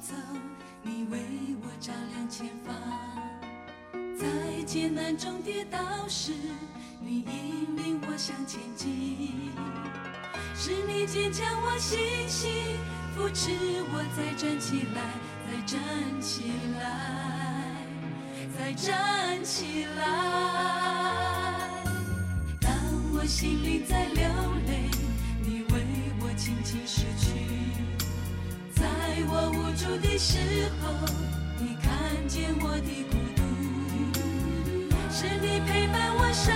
[0.02, 0.14] 走
[0.82, 1.18] 你为
[1.62, 2.74] 我照亮前方
[4.18, 4.26] 在
[4.64, 6.32] 艰难中跌倒时
[7.00, 9.52] 你引领我向前进
[10.56, 12.50] 是你坚强我信心
[13.14, 13.52] 扶持
[13.92, 15.02] 我再站起来
[15.46, 17.62] 再站起来
[18.58, 20.02] 再站起来。
[22.60, 22.72] 当
[23.14, 24.24] 我心里在流
[24.66, 24.90] 泪
[25.44, 25.84] 你为
[26.20, 27.61] 我轻轻拭去。
[29.28, 30.38] 我无助的时
[30.80, 30.86] 候，
[31.58, 31.90] 你看
[32.28, 33.40] 见我的孤独，
[35.10, 36.52] 是你陪伴我身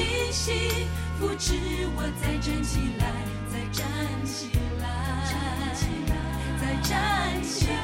[0.00, 0.86] 清晰，
[1.18, 1.52] 扶持
[1.94, 3.04] 我再站起来，
[3.52, 3.84] 再站
[4.24, 4.48] 起
[4.80, 4.84] 来，
[6.58, 6.90] 再站
[7.42, 7.79] 起来。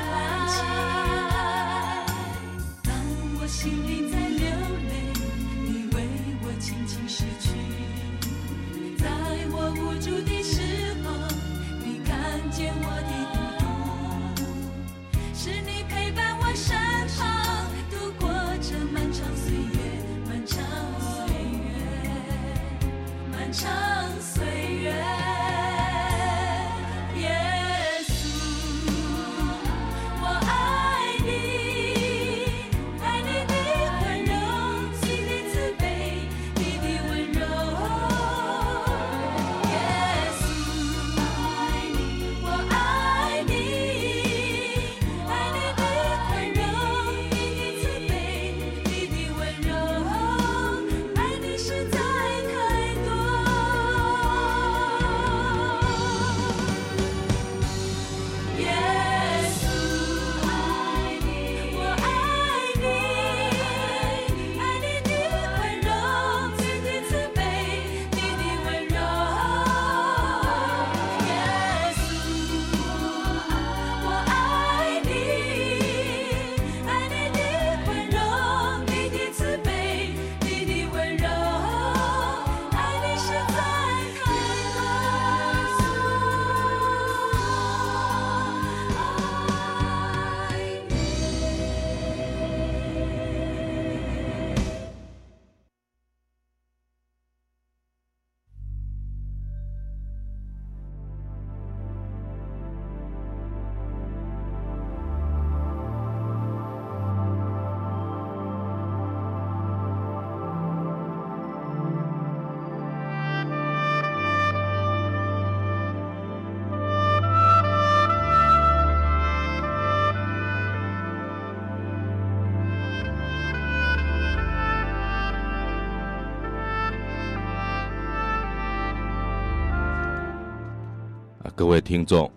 [131.57, 132.30] 各位听众，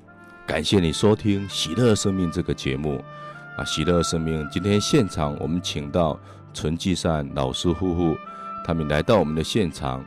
[0.47, 3.03] 感谢你收听《喜乐生命》这个节目
[3.57, 3.65] 啊！
[3.65, 6.17] 喜乐生命今天现场我们请到
[6.53, 8.17] 纯继善老师夫妇，
[8.63, 10.01] 他们来到我们的现场。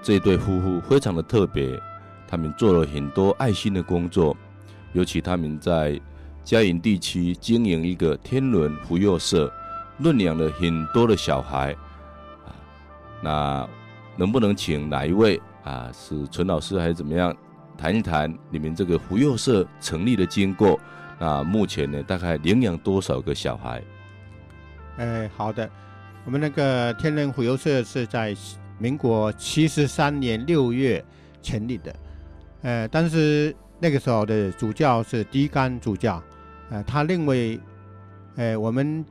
[0.00, 1.78] 这一对夫妇非常的特别，
[2.26, 4.34] 他们做了很多爱心的工作，
[4.94, 6.00] 尤其他们在
[6.42, 9.52] 嘉义地区经营一个天伦福幼社，
[9.98, 11.76] 认养了很多的小孩
[12.46, 12.56] 啊。
[13.22, 13.68] 那
[14.16, 15.90] 能不能请哪一位啊？
[15.92, 17.36] 是纯老师还是怎么样？
[17.76, 20.78] 谈一谈你们这个福幼社成立的经过，
[21.18, 23.82] 那目前呢，大概领养多少个小孩？
[24.96, 25.68] 哎，好的，
[26.24, 28.34] 我们那个天人福幼社是在
[28.78, 31.04] 民国七十三年六月
[31.42, 31.96] 成立的，
[32.62, 36.22] 呃，但是那个时候的主教是狄甘主教，
[36.70, 37.60] 呃，他认为，
[38.36, 39.04] 呃，我们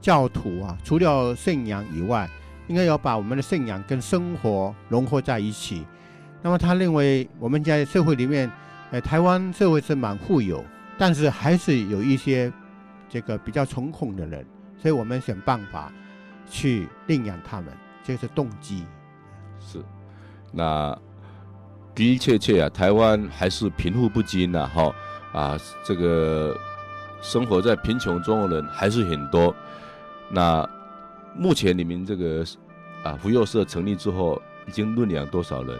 [0.00, 2.28] 教徒啊，除了信仰以外，
[2.66, 5.84] 应该要把我们的信仰跟生活融合在一起。
[6.42, 8.50] 那么他认为我们在社会里面，
[8.90, 10.64] 呃，台湾社会是蛮富有，
[10.96, 12.52] 但是还是有一些
[13.08, 14.46] 这个比较穷困的人，
[14.80, 15.92] 所以我们想办法
[16.48, 17.72] 去领养他们，
[18.04, 18.84] 这是动机。
[19.58, 19.82] 是，
[20.52, 20.96] 那
[21.94, 24.94] 的的确确啊，台湾还是贫富不均呐，哈
[25.32, 26.56] 啊，这个
[27.20, 29.54] 生活在贫穷中的人还是很多。
[30.30, 30.64] 那
[31.36, 32.44] 目前你们这个
[33.02, 35.76] 啊扶幼社成立之后，已经论养多少人？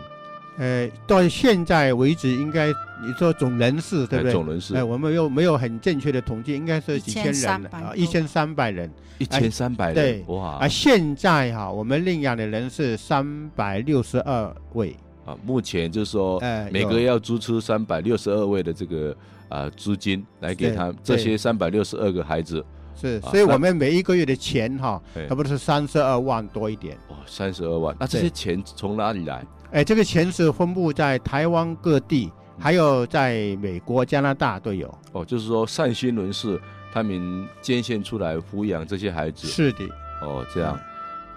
[0.59, 2.67] 呃，到现在为止，应该
[3.01, 4.33] 你说总人数对不对？
[4.33, 10.59] 总人数，哎，我们又没有很正确的统计，应该是几千人啊，一千三百人，一千三百人，对，哇！
[10.59, 19.17] 啊，现在哈，我们领养的人是三百六十二位啊，目前就是说，哎每个月要支出三百六十二位的这个
[19.49, 22.65] 啊资金来给他这些三百六十二个孩子。
[23.01, 26.97] 是，所以我们每一个月的钱哈，差不多是三十二万多一点。
[27.07, 29.47] 哦，三十二万，那这些钱从哪里来？
[29.71, 34.93] 哎，这个钱是分布在台湾各地，还有在美国、加拿大都有。
[35.13, 36.59] 哦，就是说善心人士
[36.93, 39.47] 他们捐献出来抚养这些孩子。
[39.47, 39.85] 是的。
[40.23, 40.79] 哦，这样，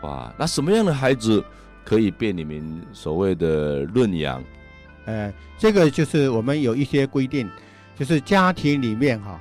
[0.02, 1.44] 哇，那什么样的孩子
[1.84, 4.42] 可以被你们所谓的认养？
[5.06, 7.50] 呃，这个就是我们有一些规定，
[7.98, 9.40] 就是家庭里面哈。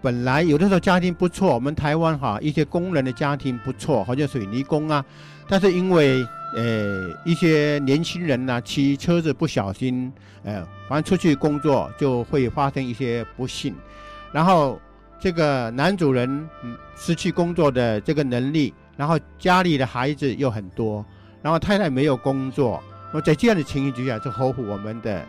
[0.00, 5.04] 本来有的时候家庭不错，我们台湾哈一些工人的家庭不错，好像水泥工啊，
[5.46, 6.24] 但是因为
[6.54, 13.74] 呃一些年轻人呢、啊、骑车子不小心，呃，反正出去工作就会发生一些不幸，
[14.32, 14.80] 然后
[15.20, 16.28] 这个男主人
[16.62, 21.04] 嗯失去工作的这个能力，然后家里的孩子又很多，
[21.42, 22.82] 然后太太没有工作，
[23.12, 25.24] 那么在这样的情形之下，就合乎我们的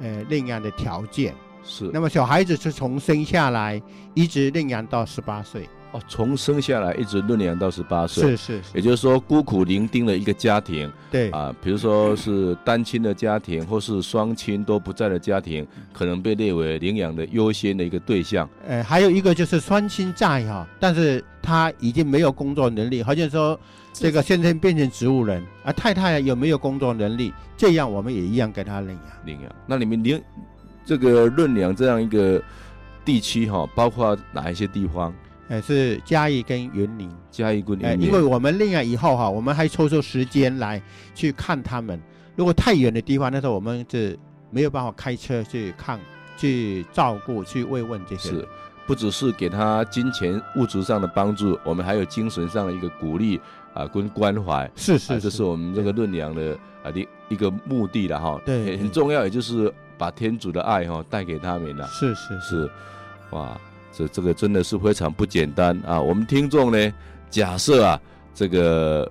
[0.00, 1.34] 呃领养的条件。
[1.64, 3.82] 是，那么小孩子是从生下来
[4.14, 18.48] 一直领养到十八岁哦，从生下来一直认养到十八岁，是是，是，也就是说孤苦伶仃的一个家庭，对啊，比如说是单亲的家庭， 或是双亲都不在的家庭，可能被列为领养的优先的一个对象。
[18.66, 23.58] 呃，还有一个就是双亲在哈，但是他已经没有工作能力，好像说
[23.92, 29.54] 这个先生变成植物人，而太太有没有工作能力，这样我们也一样给他领养领养。
[29.66, 30.22] 那你们领？
[30.84, 32.42] 这个认养这样一个
[33.04, 35.14] 地区哈，包括哪一些地方？
[35.48, 37.10] 呃，是嘉义跟云林。
[37.30, 38.02] 嘉义跟云林。
[38.02, 40.80] 因为我们领养以后哈，我们还抽出时间来
[41.14, 42.00] 去看他们。
[42.36, 44.18] 如果太远的地方，那时候我们是
[44.50, 45.98] 没有办法开车去看、
[46.36, 48.30] 去照顾、去慰问这些。
[48.30, 48.48] 是，
[48.86, 53.40] 不只是给他金钱物质上的帮助，我们还有精神上的一个鼓励
[53.74, 54.70] 啊，跟关怀。
[54.76, 58.40] 是是，是，这是我们这个论养的啊的一个目的了哈。
[58.44, 59.72] 对，很重要，也就是。
[59.98, 62.70] 把天主的爱哈带给他们了，是是是，
[63.30, 63.60] 哇，
[63.98, 66.00] 这这个真的是非常不简单啊！
[66.00, 66.94] 我们听众呢，
[67.28, 68.00] 假设啊，
[68.32, 69.10] 这个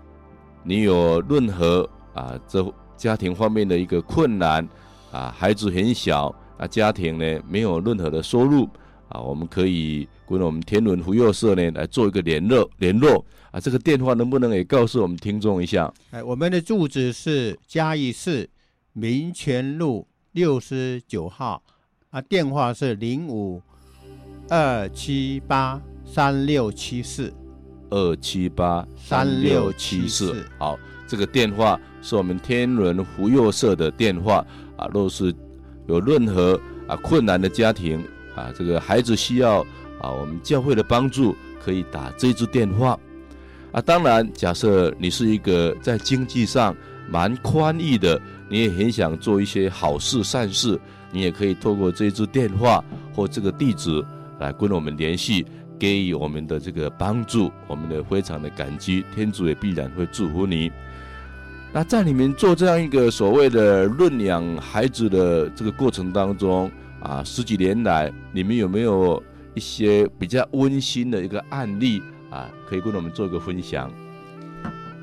[0.64, 2.66] 你有任何啊这
[2.96, 4.66] 家庭方面的一个困难
[5.12, 8.64] 啊，孩子很小啊，家庭呢没有任何的收入
[9.10, 15.94] 啊，我们可以跟我们天伦扶幼社呢来做一个联络联络啊，这个电话能不能也告诉我们听众一下？
[16.12, 18.50] 哎，我们的住址是嘉义市
[18.94, 20.08] 民权路。
[20.34, 21.64] 六十九号
[22.12, 23.60] 啊，电话是零五
[24.50, 27.34] 二七八三六七四
[27.90, 30.46] 二七八三六七四。
[30.58, 34.46] 好，这个电话是我们天伦福佑社的电话
[34.78, 34.88] 啊。
[34.94, 35.34] 若是
[35.88, 38.04] 有任何啊困难的家庭
[38.36, 39.62] 啊，这个孩子需要
[40.00, 42.98] 啊我们教会的帮助，可以打这支电话
[43.72, 43.82] 啊。
[43.82, 46.76] 当然，假设你是一个在经济上
[47.10, 48.22] 蛮宽裕的。
[48.50, 50.80] 你也很想做一些好事善事，
[51.12, 52.82] 你也可以透过这支电话
[53.14, 54.02] 或这个地址
[54.40, 55.46] 来跟我们联系，
[55.80, 60.72] 给予我们的这个帮助，我们的非常的感激，天主也必然会祝福你。
[61.74, 66.72] 那在你们做这样一个所谓的认养孩子的这个过程当中
[67.02, 69.22] 啊，十几年来，你们有没有
[69.54, 73.92] 一些比较温馨的一个案例啊，可以跟我们做一个分享？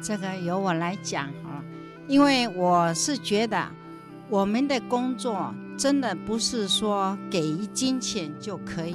[0.03, 1.29] 这个由我来讲。
[2.07, 3.67] 因为我是觉得，
[4.29, 8.95] 我们的工作真的不是说给予金钱就可以，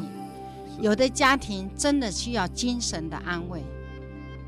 [0.81, 3.63] 有的家庭真的需要精神的安慰。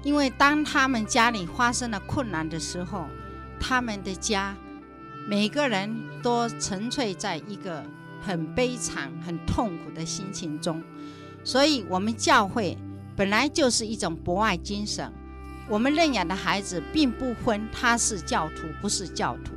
[0.03, 3.05] 因为当他们家里发生了困难的时候，
[3.59, 4.55] 他们的家
[5.27, 7.84] 每个人都沉醉在一个
[8.21, 10.82] 很悲惨、很痛苦的心情中。
[11.43, 12.77] 所以，我们教会
[13.15, 15.11] 本来就是一种博爱精神。
[15.67, 19.53] 我们认养的孩子，并不分他是教徒不是教徒，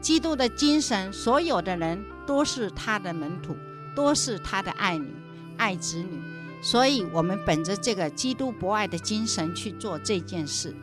[0.00, 3.56] 基督的精神，所有的人都是他的门徒，
[3.94, 5.08] 都是他的爱女、
[5.56, 6.20] 爱子女。
[6.62, 10.74] 所以我们本着这个基督博爱的精神去做这件事。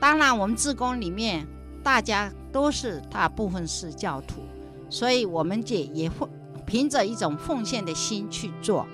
[0.00, 1.46] 当然，我们自工里面
[1.84, 4.42] 大家都是大部分是教徒，
[4.88, 6.28] 所以我们也也会
[6.66, 8.86] 凭着一种奉献的心去做。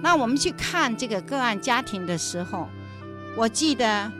[0.00, 2.66] 那我们去看这个个案家庭的时候，
[3.36, 4.10] 我记得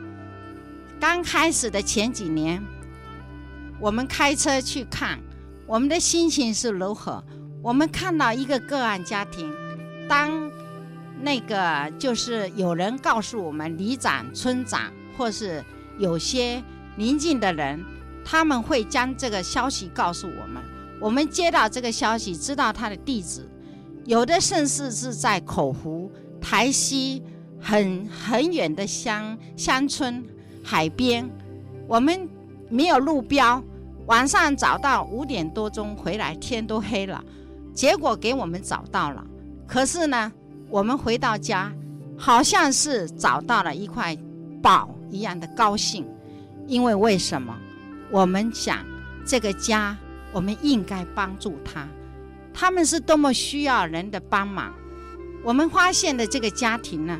[0.99, 2.63] 刚开始的前几年，
[3.79, 5.19] 我们开车去看，
[5.65, 7.23] 我们的心情是如何？
[7.63, 9.51] 我们看到一个个案家庭，
[10.07, 10.51] 当
[11.21, 15.63] 那个就是有人告诉我们，里长、村长或是
[15.97, 16.61] 有些
[16.97, 17.83] 邻近的人，
[18.23, 20.61] 他们会将这个消息告诉我们。
[21.01, 23.49] 我们接到这个消息，知道他的地址。
[24.05, 27.23] 有的甚至是在口湖、台西
[27.59, 30.23] 很很远的乡乡村
[30.63, 31.27] 海边，
[31.87, 32.29] 我们
[32.69, 33.63] 没有路标，
[34.05, 37.23] 晚上找到五点多钟回来，天都黑了，
[37.73, 39.25] 结果给我们找到了。
[39.67, 40.31] 可是呢，
[40.69, 41.71] 我们回到家，
[42.17, 44.17] 好像是找到了一块
[44.61, 46.05] 宝一样的高兴，
[46.67, 47.55] 因为为什么？
[48.11, 48.85] 我们想
[49.25, 49.97] 这个家，
[50.31, 51.87] 我们应该帮助他。
[52.53, 54.73] 他们是多么需要人的帮忙。
[55.43, 57.19] 我们发现的这个家庭呢，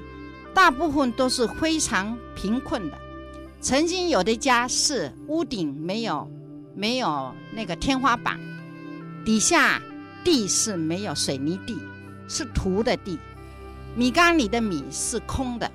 [0.53, 2.97] 大部分都是非常贫困的。
[3.59, 6.29] 曾经有的家是屋顶没有
[6.75, 8.39] 没有那个天花板，
[9.25, 9.81] 底下
[10.23, 11.77] 地是没有水泥地，
[12.27, 13.19] 是土的地。
[13.95, 15.71] 米缸里的米是空的，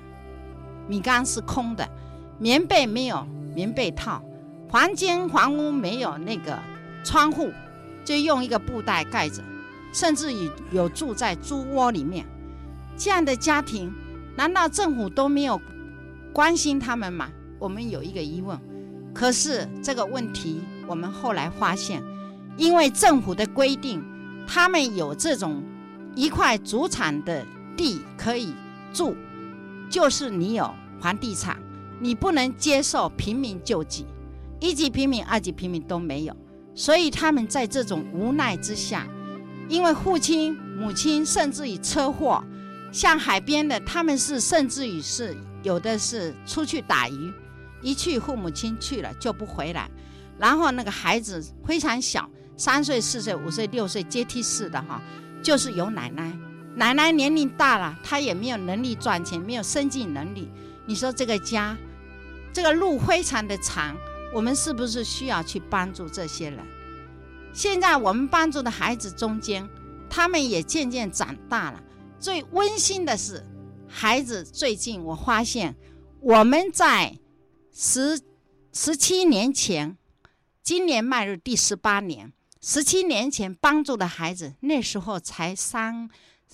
[0.87, 1.89] 米缸是空的，
[2.37, 3.25] 棉被没有
[3.55, 4.21] 棉被套，
[4.69, 6.59] 房间房屋没有那个
[7.03, 7.51] 窗户，
[8.05, 9.41] 就用一个布袋盖着。
[9.93, 12.25] 甚至于有住在猪窝里面，
[12.95, 13.93] 这样的家庭，
[14.37, 15.59] 难道政府都没有
[16.31, 17.27] 关心他们吗？
[17.59, 18.57] 我们有一个疑问。
[19.13, 22.01] 可是这个问题，我们后来发现，
[22.55, 24.01] 因为政府的规定，
[24.47, 25.61] 他们有这种
[26.15, 27.45] 一块祖产的
[27.75, 28.53] 地可以
[28.93, 29.15] 住，
[29.89, 31.57] 就是你有房地产，
[31.99, 34.05] 你不能接受平民救济，
[34.59, 36.35] 一级平民、二级平民都没有，
[36.75, 39.07] 所以他们在这种无奈之下。
[39.69, 42.43] 因为父亲、母亲甚至于车祸，
[42.91, 45.33] 像海边的，他们是甚至于是
[45.63, 47.33] 有的是出去打鱼，
[47.81, 49.89] 一去父母亲去了就不回来，
[50.37, 55.01] 然后那个孩子非常小，三岁、四岁、五岁、六岁阶梯式的哈，
[55.41, 56.31] 就是有奶奶，
[56.75, 60.49] 奶奶年龄大了，她也没有能力赚钱，没有生计能力。
[60.85, 61.75] 你说这个家，
[62.53, 63.95] 这个路非常的长，
[64.33, 66.59] 我们是不是需要去帮助这些人？
[67.53, 69.67] 现在我们帮助的孩子中间，
[70.09, 71.83] 他们也渐渐长大了。
[72.19, 73.45] 最温馨的是，
[73.87, 75.75] 孩子最近我发现，
[76.19, 77.17] 我们在
[77.73, 78.21] 十
[78.71, 79.97] 十七年前，
[80.61, 82.31] 今年迈入第十八年。
[82.63, 86.07] 十七年前帮助的孩子，那时候才三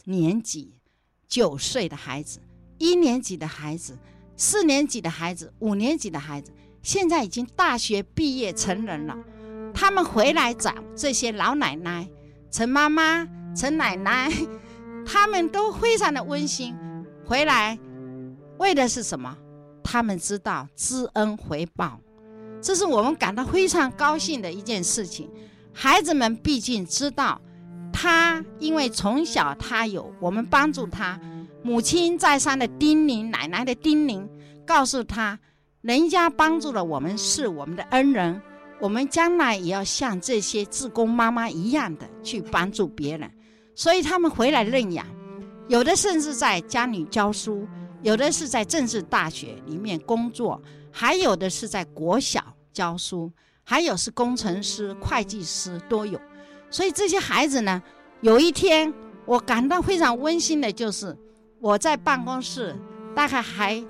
[0.06, 0.80] 年级，
[1.28, 2.40] 九岁的孩子，
[2.78, 4.00] 一年级的孩子，
[4.38, 9.18] 四年级的孩子，五年级的孩子，现在已经大学毕业成人了。
[9.74, 12.08] 他们回来找这些老奶奶，
[12.50, 14.32] 陈妈妈、陈奶奶，
[15.06, 16.74] 他们都非常的温馨。
[17.26, 17.78] 回来
[18.60, 19.38] 为的是什么？
[19.84, 22.00] 他们知道知恩回报，
[22.62, 25.30] 这是我们感到非常高兴的一件事情。
[25.80, 27.40] 孩子们毕竟知道，
[27.94, 31.20] 他因为从小他有我们帮助他，
[31.62, 34.28] 母亲再三的叮咛，奶奶的叮咛，
[34.66, 35.38] 告诉他，
[35.82, 38.42] 人家帮助了我们是我们的恩人。
[38.80, 43.32] 我们将来也要像这些志工妈妈一样的去帮助别人，
[43.76, 45.06] 所以他们回来认养，
[45.68, 47.68] 有的甚至在家里教书，
[48.02, 50.60] 有的是在政治大学里面工作，
[50.92, 53.32] 还有的是在国小教书，
[53.70, 56.18] 还有是工程师、会计师都有。
[56.70, 57.84] 所以这些孩子呢，
[58.22, 58.94] 有一天
[59.26, 61.18] 我感到非常温馨的就是，
[61.60, 62.74] 我在办公室
[63.14, 63.86] 大概还。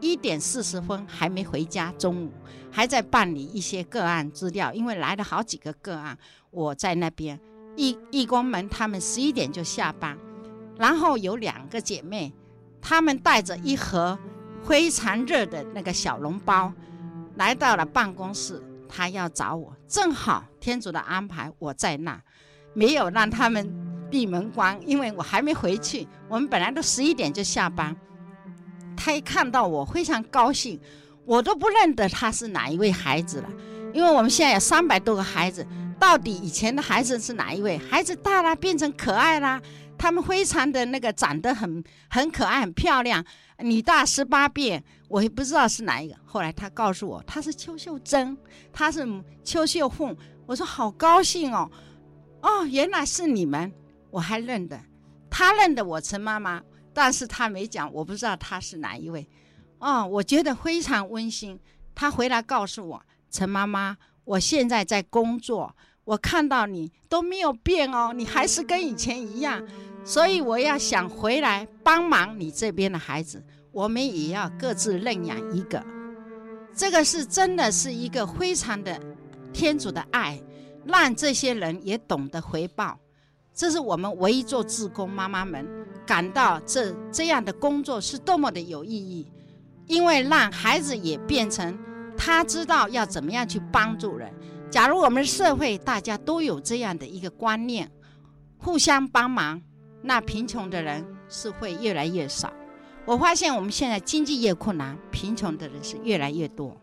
[0.00, 2.32] 一点四十分还没回家，中午
[2.72, 6.18] 还在办理一些个案资料，因为来了好几个个案，
[6.50, 7.38] 我在那边。
[7.76, 10.18] 义义工们他们十一点就下班，
[10.76, 12.32] 然后有两个姐妹，
[12.80, 14.18] 她们带着一盒
[14.64, 16.72] 非常热的那个小笼包，
[17.36, 18.60] 来到了办公室，
[18.94, 22.20] 他要找我，正好天主的安排我在那，
[22.74, 23.72] 没有让他们
[24.10, 27.96] 闭门关，因为我还没回去，我们本来都十一点就下班。
[28.94, 30.78] 他一看到我非常高兴，
[31.24, 33.48] 我都不认得他是哪一位孩子了，
[33.94, 35.66] 因为我们现在有三百多个孩子，
[35.98, 37.78] 到底以前的孩子是哪一位？
[37.78, 39.58] 孩子大了变成可爱啦，
[40.02, 41.80] 他们非常的那个长得很
[42.10, 43.24] 很可爱很漂亮，
[43.60, 46.16] 女大十八变，我也不知道是哪一个。
[46.24, 48.36] 后来他告诉我他是邱秀珍，
[48.72, 49.06] 他是
[49.44, 51.70] 邱秀凤，我说好高兴哦，
[52.40, 53.72] 哦原来是你们，
[54.10, 54.76] 我还认得，
[55.30, 56.60] 他认得我陈妈妈。
[56.92, 59.24] 但是他没讲，我不知道他是哪一位。
[59.78, 61.56] 哦，我觉得非常温馨。
[61.94, 69.64] 他回来告诉我，陈妈妈，我现在在工作，我看到你都没有变哦，你还是跟以前一样，
[70.04, 75.84] 所以我要想回来帮忙你这边的孩子，我们也要各自认养一个。
[76.74, 78.98] 这个是真的是一个非常的
[79.52, 80.42] 天主的爱，
[80.84, 82.98] 让这些人也懂得回报。
[83.54, 85.68] 这是我们唯一做志工妈妈们
[86.06, 89.30] 感到这这样的工作是多么的有意义，
[89.86, 91.78] 因为让孩子也变成
[92.16, 94.32] 他知道要怎么样去帮助人。
[94.70, 97.92] 假如我们社会大家都有这样的一个观念，
[98.56, 99.60] 互相帮忙，
[100.02, 102.52] 那贫穷的人是会越来越少。
[103.04, 106.76] 我发现我们现在经济越困难，贫穷的人是越来越多。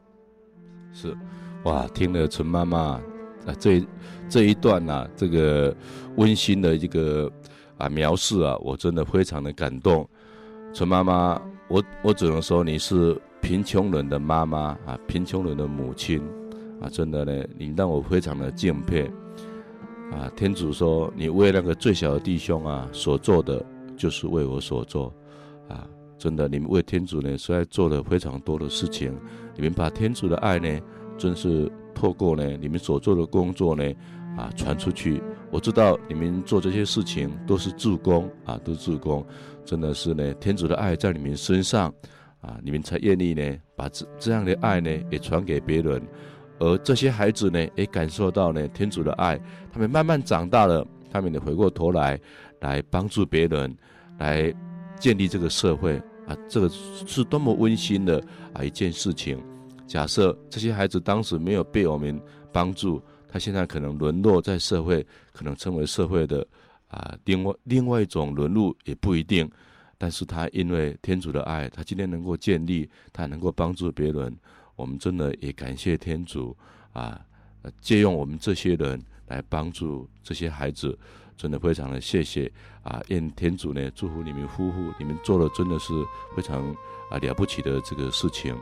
[0.91, 1.15] 是，
[1.63, 2.99] 哇，听了陈妈妈
[3.45, 3.85] 啊这
[4.27, 5.75] 这一段呐、啊，这个
[6.17, 7.31] 温馨的一个
[7.77, 10.07] 啊描述啊，我真的非常的感动。
[10.73, 16.21] 陈妈妈，我我只能说你是贫穷人的妈妈啊，贫穷人的母亲
[16.81, 19.09] 啊，真的呢，你让我非常的敬佩
[20.11, 20.31] 啊。
[20.35, 23.65] 天主说，你为那个最小的弟兄啊所做的，
[23.97, 25.13] 就是为我所做
[25.67, 25.87] 啊。
[26.17, 29.17] 真的，你们为天主呢，实在做了非常多的事情。
[29.55, 30.79] 你们把天主的爱呢，
[31.17, 33.83] 真是透过呢你们所做的工作呢，
[34.37, 35.21] 啊传出去。
[35.49, 39.25] 我知道你们做这些事情都是助工啊，都是志工，
[39.63, 41.93] 真的是呢天主的爱在你们身上
[42.41, 46.01] 啊，你们才愿意呢把这这样的爱呢也传给别人。
[46.59, 49.39] 而这些孩子呢也感受到呢天主的爱，
[49.71, 52.19] 他们慢慢长大了，他们得回过头来
[52.59, 53.75] 来帮助别人，
[54.17, 54.53] 来
[54.99, 56.01] 建立这个社会。
[56.27, 59.41] 啊，这个是多么温馨的啊一件事情！
[59.87, 65.03] 假设这些孩子当时没有被我们帮助，他现在可能沦落在社会，
[65.33, 66.45] 可能成为社会的
[66.87, 69.49] 啊另外另外一种沦落也不一定。
[69.97, 74.31] 但是他因为天主的爱，他今天能够建立，他能够帮助别人，
[74.79, 76.55] 我们真的也感谢天主
[76.93, 77.19] 啊，
[77.81, 80.97] 借用我们这些人来帮助这些孩子。
[81.35, 82.51] 真的非常的谢谢
[82.83, 83.01] 啊！
[83.07, 85.93] 愿天主呢祝福你们夫妇，你们做的真的是
[86.35, 86.69] 非常
[87.09, 88.53] 啊了不起的这个事情。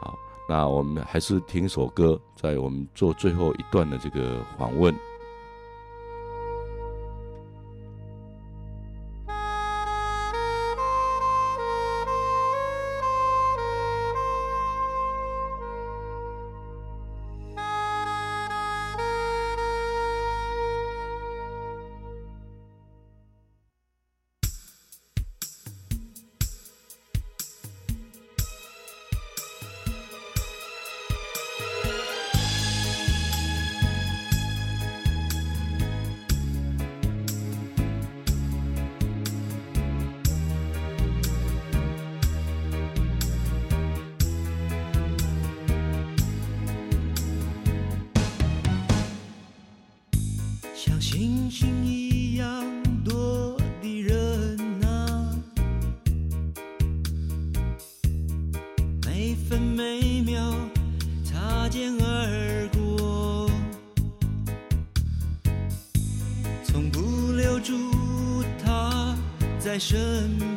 [0.00, 4.92] 好，那我们还是听一首歌，在我们做最后一段的这个访问。
[51.12, 52.64] 星星一样
[53.04, 55.36] 多的人啊，
[59.04, 60.54] 每分每秒
[61.24, 63.50] 擦肩而过，
[66.62, 67.74] 从不留住
[68.64, 69.18] 他
[69.58, 70.49] 在身边。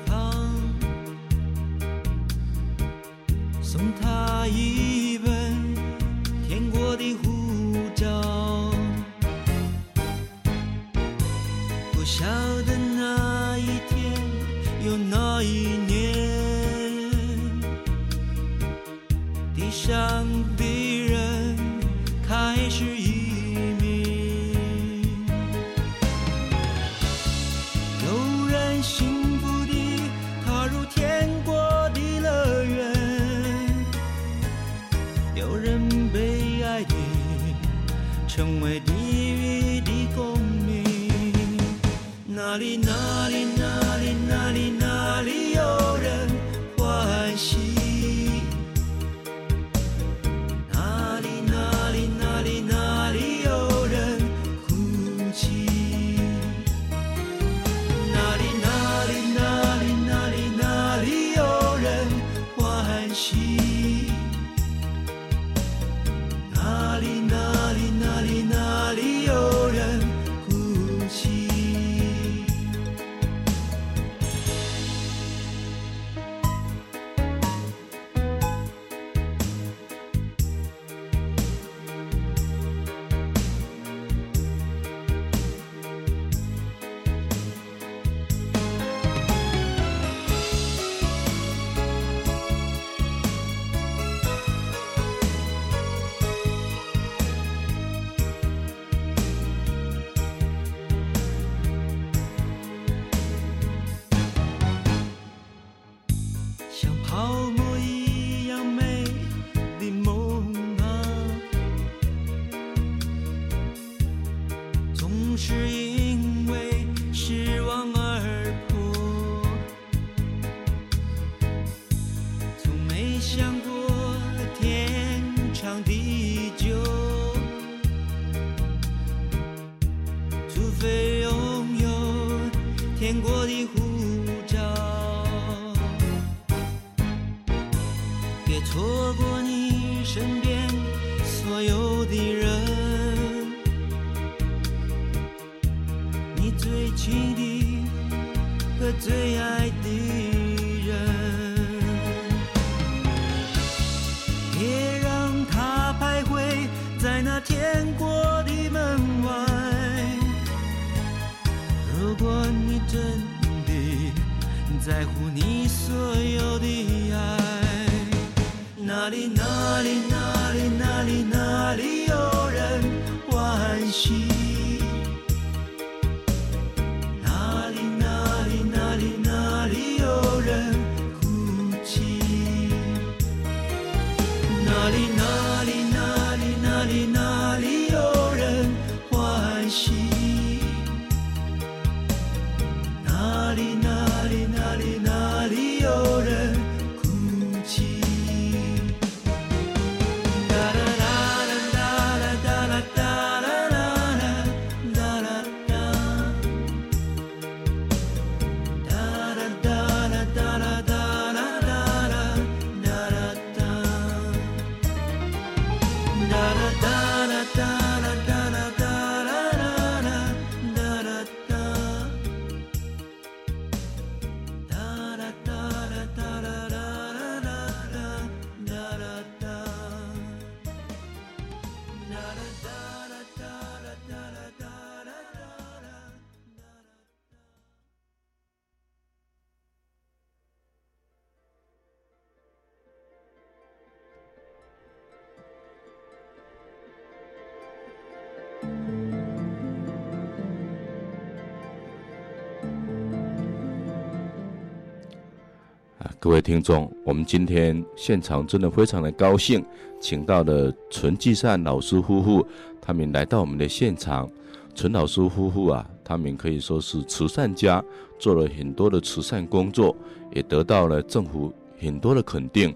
[256.34, 259.64] 各位听众，我们今天现场真的非常的高兴，
[260.00, 262.44] 请到了纯济善老师夫妇，
[262.82, 264.28] 他们来到我们的现场。
[264.74, 267.86] 纯老师夫妇啊，他们可以说是慈善家，
[268.18, 269.96] 做了很多的慈善工作，
[270.34, 272.74] 也得到了政府很多的肯定。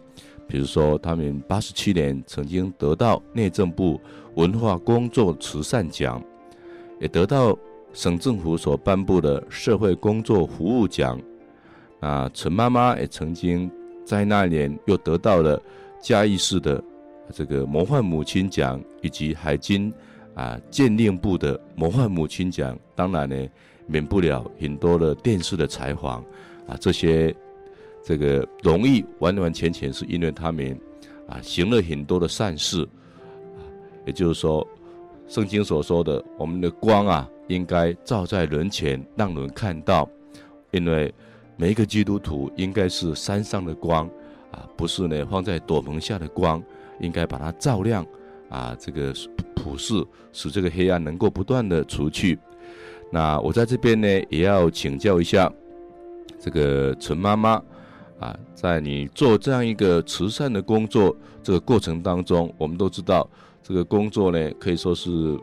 [0.48, 4.00] 比如说，他们八十七年曾经得到内政部
[4.36, 6.24] 文化工作慈善奖，
[7.02, 7.58] 也得到
[7.92, 11.20] 省政府所颁布的社会工作服务奖。
[12.00, 13.70] 啊，陈妈妈也曾经
[14.06, 15.60] 在那年又得到了
[16.00, 16.82] 嘉义市的
[17.34, 19.92] 这个模范母亲奖，以及海军
[20.36, 22.78] 啊舰令部的模范母亲奖。
[22.96, 23.36] 当然呢，
[23.88, 26.24] 免不了很多的电视的采访
[26.68, 27.36] 啊，这些
[28.04, 30.80] 这个荣誉完完全全是因为他们
[31.28, 33.60] 啊行了很多的善事啊。
[34.06, 34.66] 也就是说，
[35.28, 40.08] 圣经所说的，我们的光啊，应该照在人前，让人看到，
[40.70, 41.12] 因为。
[41.60, 44.08] 每一个基督徒应该是山上的光，
[44.52, 46.64] 啊，不是呢放在斗篷下的光，
[47.00, 48.06] 应该把它照亮，
[48.48, 49.12] 啊，这个
[49.56, 52.38] 普世，使这个黑暗能够不断的除去。
[53.12, 55.52] 那我在这边呢，也要请教一下
[56.40, 57.62] 这个陈妈妈，
[58.20, 63.28] 啊，在你做这样一个慈善的工作这个过程当中，我们都知道
[63.64, 65.36] 这个工作呢可以说是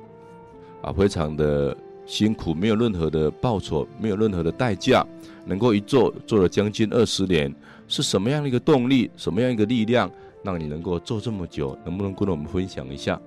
[0.80, 5.04] 啊非常的辛苦，没有任何的报酬，没有任何的代价。
[5.44, 7.54] 能够一做做了将近二十年，
[7.86, 10.10] 是什么样的一个动力，什么样一个力量，
[10.42, 11.78] 让你能够做这么久？
[11.84, 13.20] 能不能跟我们分享一下？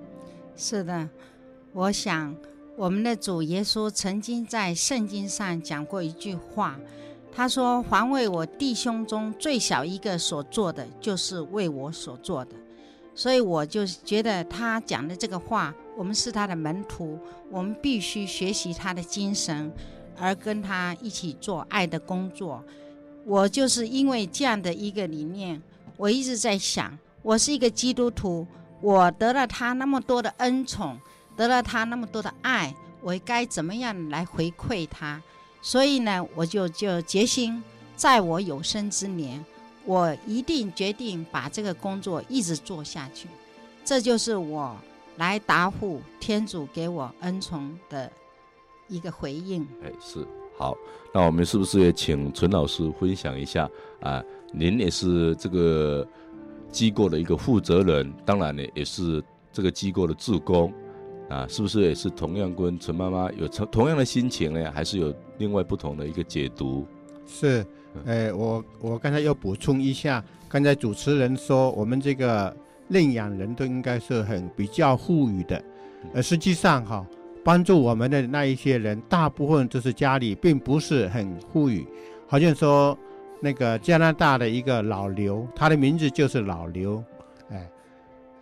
[0.55, 1.07] 是的，
[1.73, 2.35] 我想
[2.75, 6.79] 我们的主耶稣曾经在圣经上讲过一句话，
[7.31, 12.51] 他说：“凡为我弟兄中最小一个所做的，就是为我所做的。”
[13.13, 17.17] 所以我就觉得他讲的这个话，我们是他的门徒，
[17.49, 19.71] 我们必须学习他的精神。
[20.19, 22.63] 而跟他一起做爱的工作，
[23.25, 25.61] 我就是因为这样的一个理念，
[25.95, 28.45] 我一直在想，我是一个基督徒，
[28.81, 30.97] 我得了他那么多的恩宠，
[31.35, 35.21] 得了他那么多的爱，我该怎么样来回馈他？
[35.61, 37.61] 所以呢，我就就决心，
[37.95, 39.43] 在我有生之年，
[39.85, 43.27] 我一定决定把这个工作一直做下去。
[43.83, 44.75] 这就是我
[45.17, 48.11] 来答复天主给我恩宠的。
[48.87, 50.25] 一个回应，哎，是
[50.57, 50.75] 好，
[51.13, 53.69] 那我们是不是也请陈老师分享一下
[54.01, 54.23] 啊？
[54.53, 56.07] 您也是这个
[56.71, 60.73] 机构的一个负责人，当然呢，也是这个机构的职工
[61.29, 64.71] 啊，是不是也是同样跟陈妈妈有同同样的心情呢？
[64.71, 66.85] 还是有另外不同的一个解读？
[67.27, 67.65] 是，
[68.05, 72.55] 哎，我我刚才要补充一下，刚才主持人说我们这个
[72.87, 75.63] 认养人都应该是很比较富裕的，
[76.13, 77.05] 呃实际上哈。
[77.43, 81.85] 帮助我们的那一些人，大部分就是家里并不是很富裕，
[82.27, 82.97] 好像说
[83.41, 87.03] 那个加拿大的一个老刘，他的名字就是老刘，
[87.49, 87.69] 哎，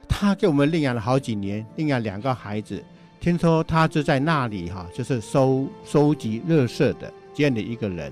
[0.08, 2.84] 他给我们领养了好几年，领养两个孩子，
[3.20, 8.12] 听说他就在那里哈，就是收收集垃圾的这样的一个人，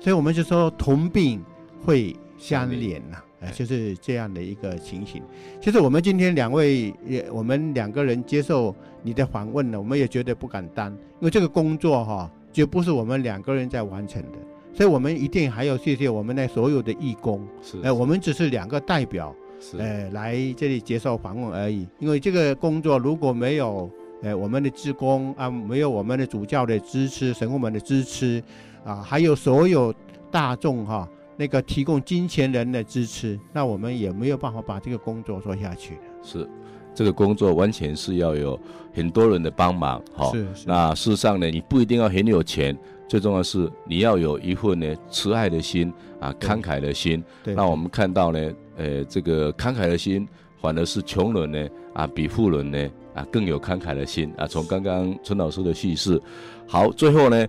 [0.00, 1.44] 所以我们就说同病
[1.84, 3.18] 会相怜呐。
[3.50, 5.22] 就是这样的一个情形。
[5.60, 14.38] 其实我们今天两位也，我们两个人接受你的访问呢，我们也觉得不敢当，因为这个工作哈，绝不是我们两个人在完成的，
[14.72, 17.46] 所以我们一定还要谢谢我们的所有的义工。
[17.62, 19.34] 是，呃，我们只是两个代表，
[19.78, 21.86] 呃，来这里接受访问而已。
[21.98, 23.90] 因为这个工作如果没有
[24.22, 28.42] 呃我们的职工啊，没有我们的主教的支持、神父们的支持
[28.84, 29.92] 啊，还有所有
[30.30, 31.08] 大众哈。
[31.42, 35.98] 那个提供金钱人的支持，那我们也没有办法把这个工作做下去。
[36.22, 36.48] 是，
[36.94, 38.56] 这个工作完全是要有
[38.94, 40.00] 很多人的帮忙。
[40.14, 40.46] 哈，是。
[40.64, 42.78] 那事实上呢，你不一定要很有钱，
[43.08, 47.20] 最重要的是你要有一份呢慈爱的心啊，慷慨的心。
[47.42, 47.56] 对。
[47.56, 50.24] 那我们看到呢，呃，这个慷慨的心，
[50.60, 54.46] 反而是穷人呢啊，比富人呢啊更有慷慨的心啊。
[54.46, 56.22] 从刚刚陈老师的叙事，
[56.68, 57.44] 好，最后呢。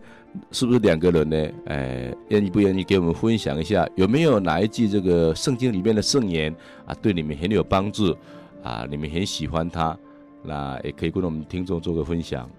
[0.52, 1.52] 是不是两个人呢？
[1.68, 3.88] 哎，愿意不愿意给我们分享一下？
[3.96, 6.54] 有没有哪一句这个圣经里面的圣言
[6.86, 8.16] 啊，对你们很有帮助
[8.64, 8.86] 啊？
[8.90, 9.98] 你们很喜欢它，
[10.44, 12.50] 那也可以跟我们听众做个分享。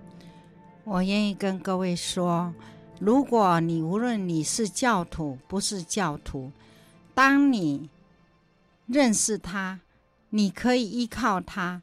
[0.85, 2.55] 我愿意跟各位说，
[3.01, 6.53] 如果你无论你是教徒不是教徒，
[7.14, 7.89] 当你
[8.87, 9.81] 认识他，
[10.31, 11.83] 你可以依靠他。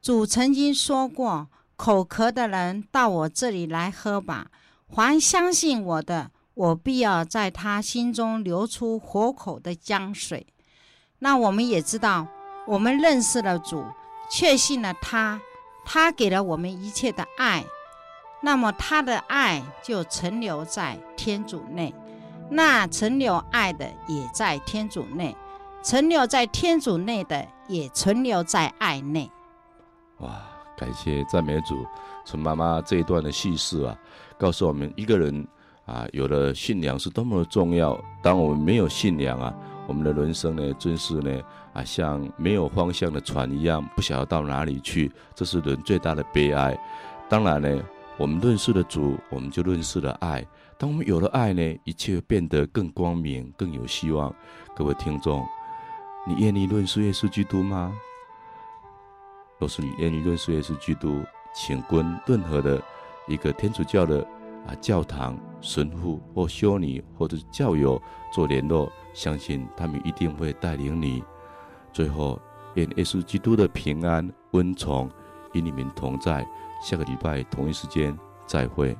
[0.00, 4.50] 主曾经说过：“口渴的人到我这里来喝吧。”
[4.90, 10.46] 凡相信我的，我必要在他心中流出活口的江水。
[11.20, 12.26] 那我们也知道，
[12.66, 13.84] 我们认识了主，
[14.30, 15.40] 确信了他，
[15.84, 17.64] 他给了我们一切的爱。
[18.40, 21.94] 那么他的爱就存留在天主内，
[22.48, 25.36] 那存留爱的也在天主内，
[25.82, 29.30] 存留在天主内的也存留在爱内。
[30.18, 30.40] 哇，
[30.76, 31.84] 感谢赞美主，
[32.24, 33.98] 陈妈妈这一段的叙事啊。
[34.38, 35.46] 告诉我们，一个人
[35.84, 37.98] 啊，有了信仰是多么的重要。
[38.22, 39.52] 当我们没有信仰啊，
[39.86, 45.10] 我们的人生呢，真是呢啊，像没有方向的船一样，不晓得到哪里去。
[45.34, 46.78] 这是人最大的悲哀。
[47.28, 47.82] 当然呢，
[48.16, 50.46] 我们认识了主，我们就认识了爱。
[50.78, 54.32] 当我们有了爱呢，一切变得更光明、更有希望。
[54.76, 55.44] 各位听众，
[56.28, 57.92] 你愿意认识耶稣基督吗？
[59.58, 62.80] 若是你愿意认识耶稣基督，请跟任何的。
[63.28, 64.20] 一个天主教的
[64.66, 68.00] 啊教堂神父或修女或者是教友
[68.32, 71.22] 做联络，相信他们一定会带领你。
[71.92, 72.40] 最后，
[72.74, 75.10] 愿耶稣基督的平安温从
[75.52, 76.46] 与你们同在。
[76.82, 78.16] 下个礼拜同一时间
[78.46, 78.96] 再会。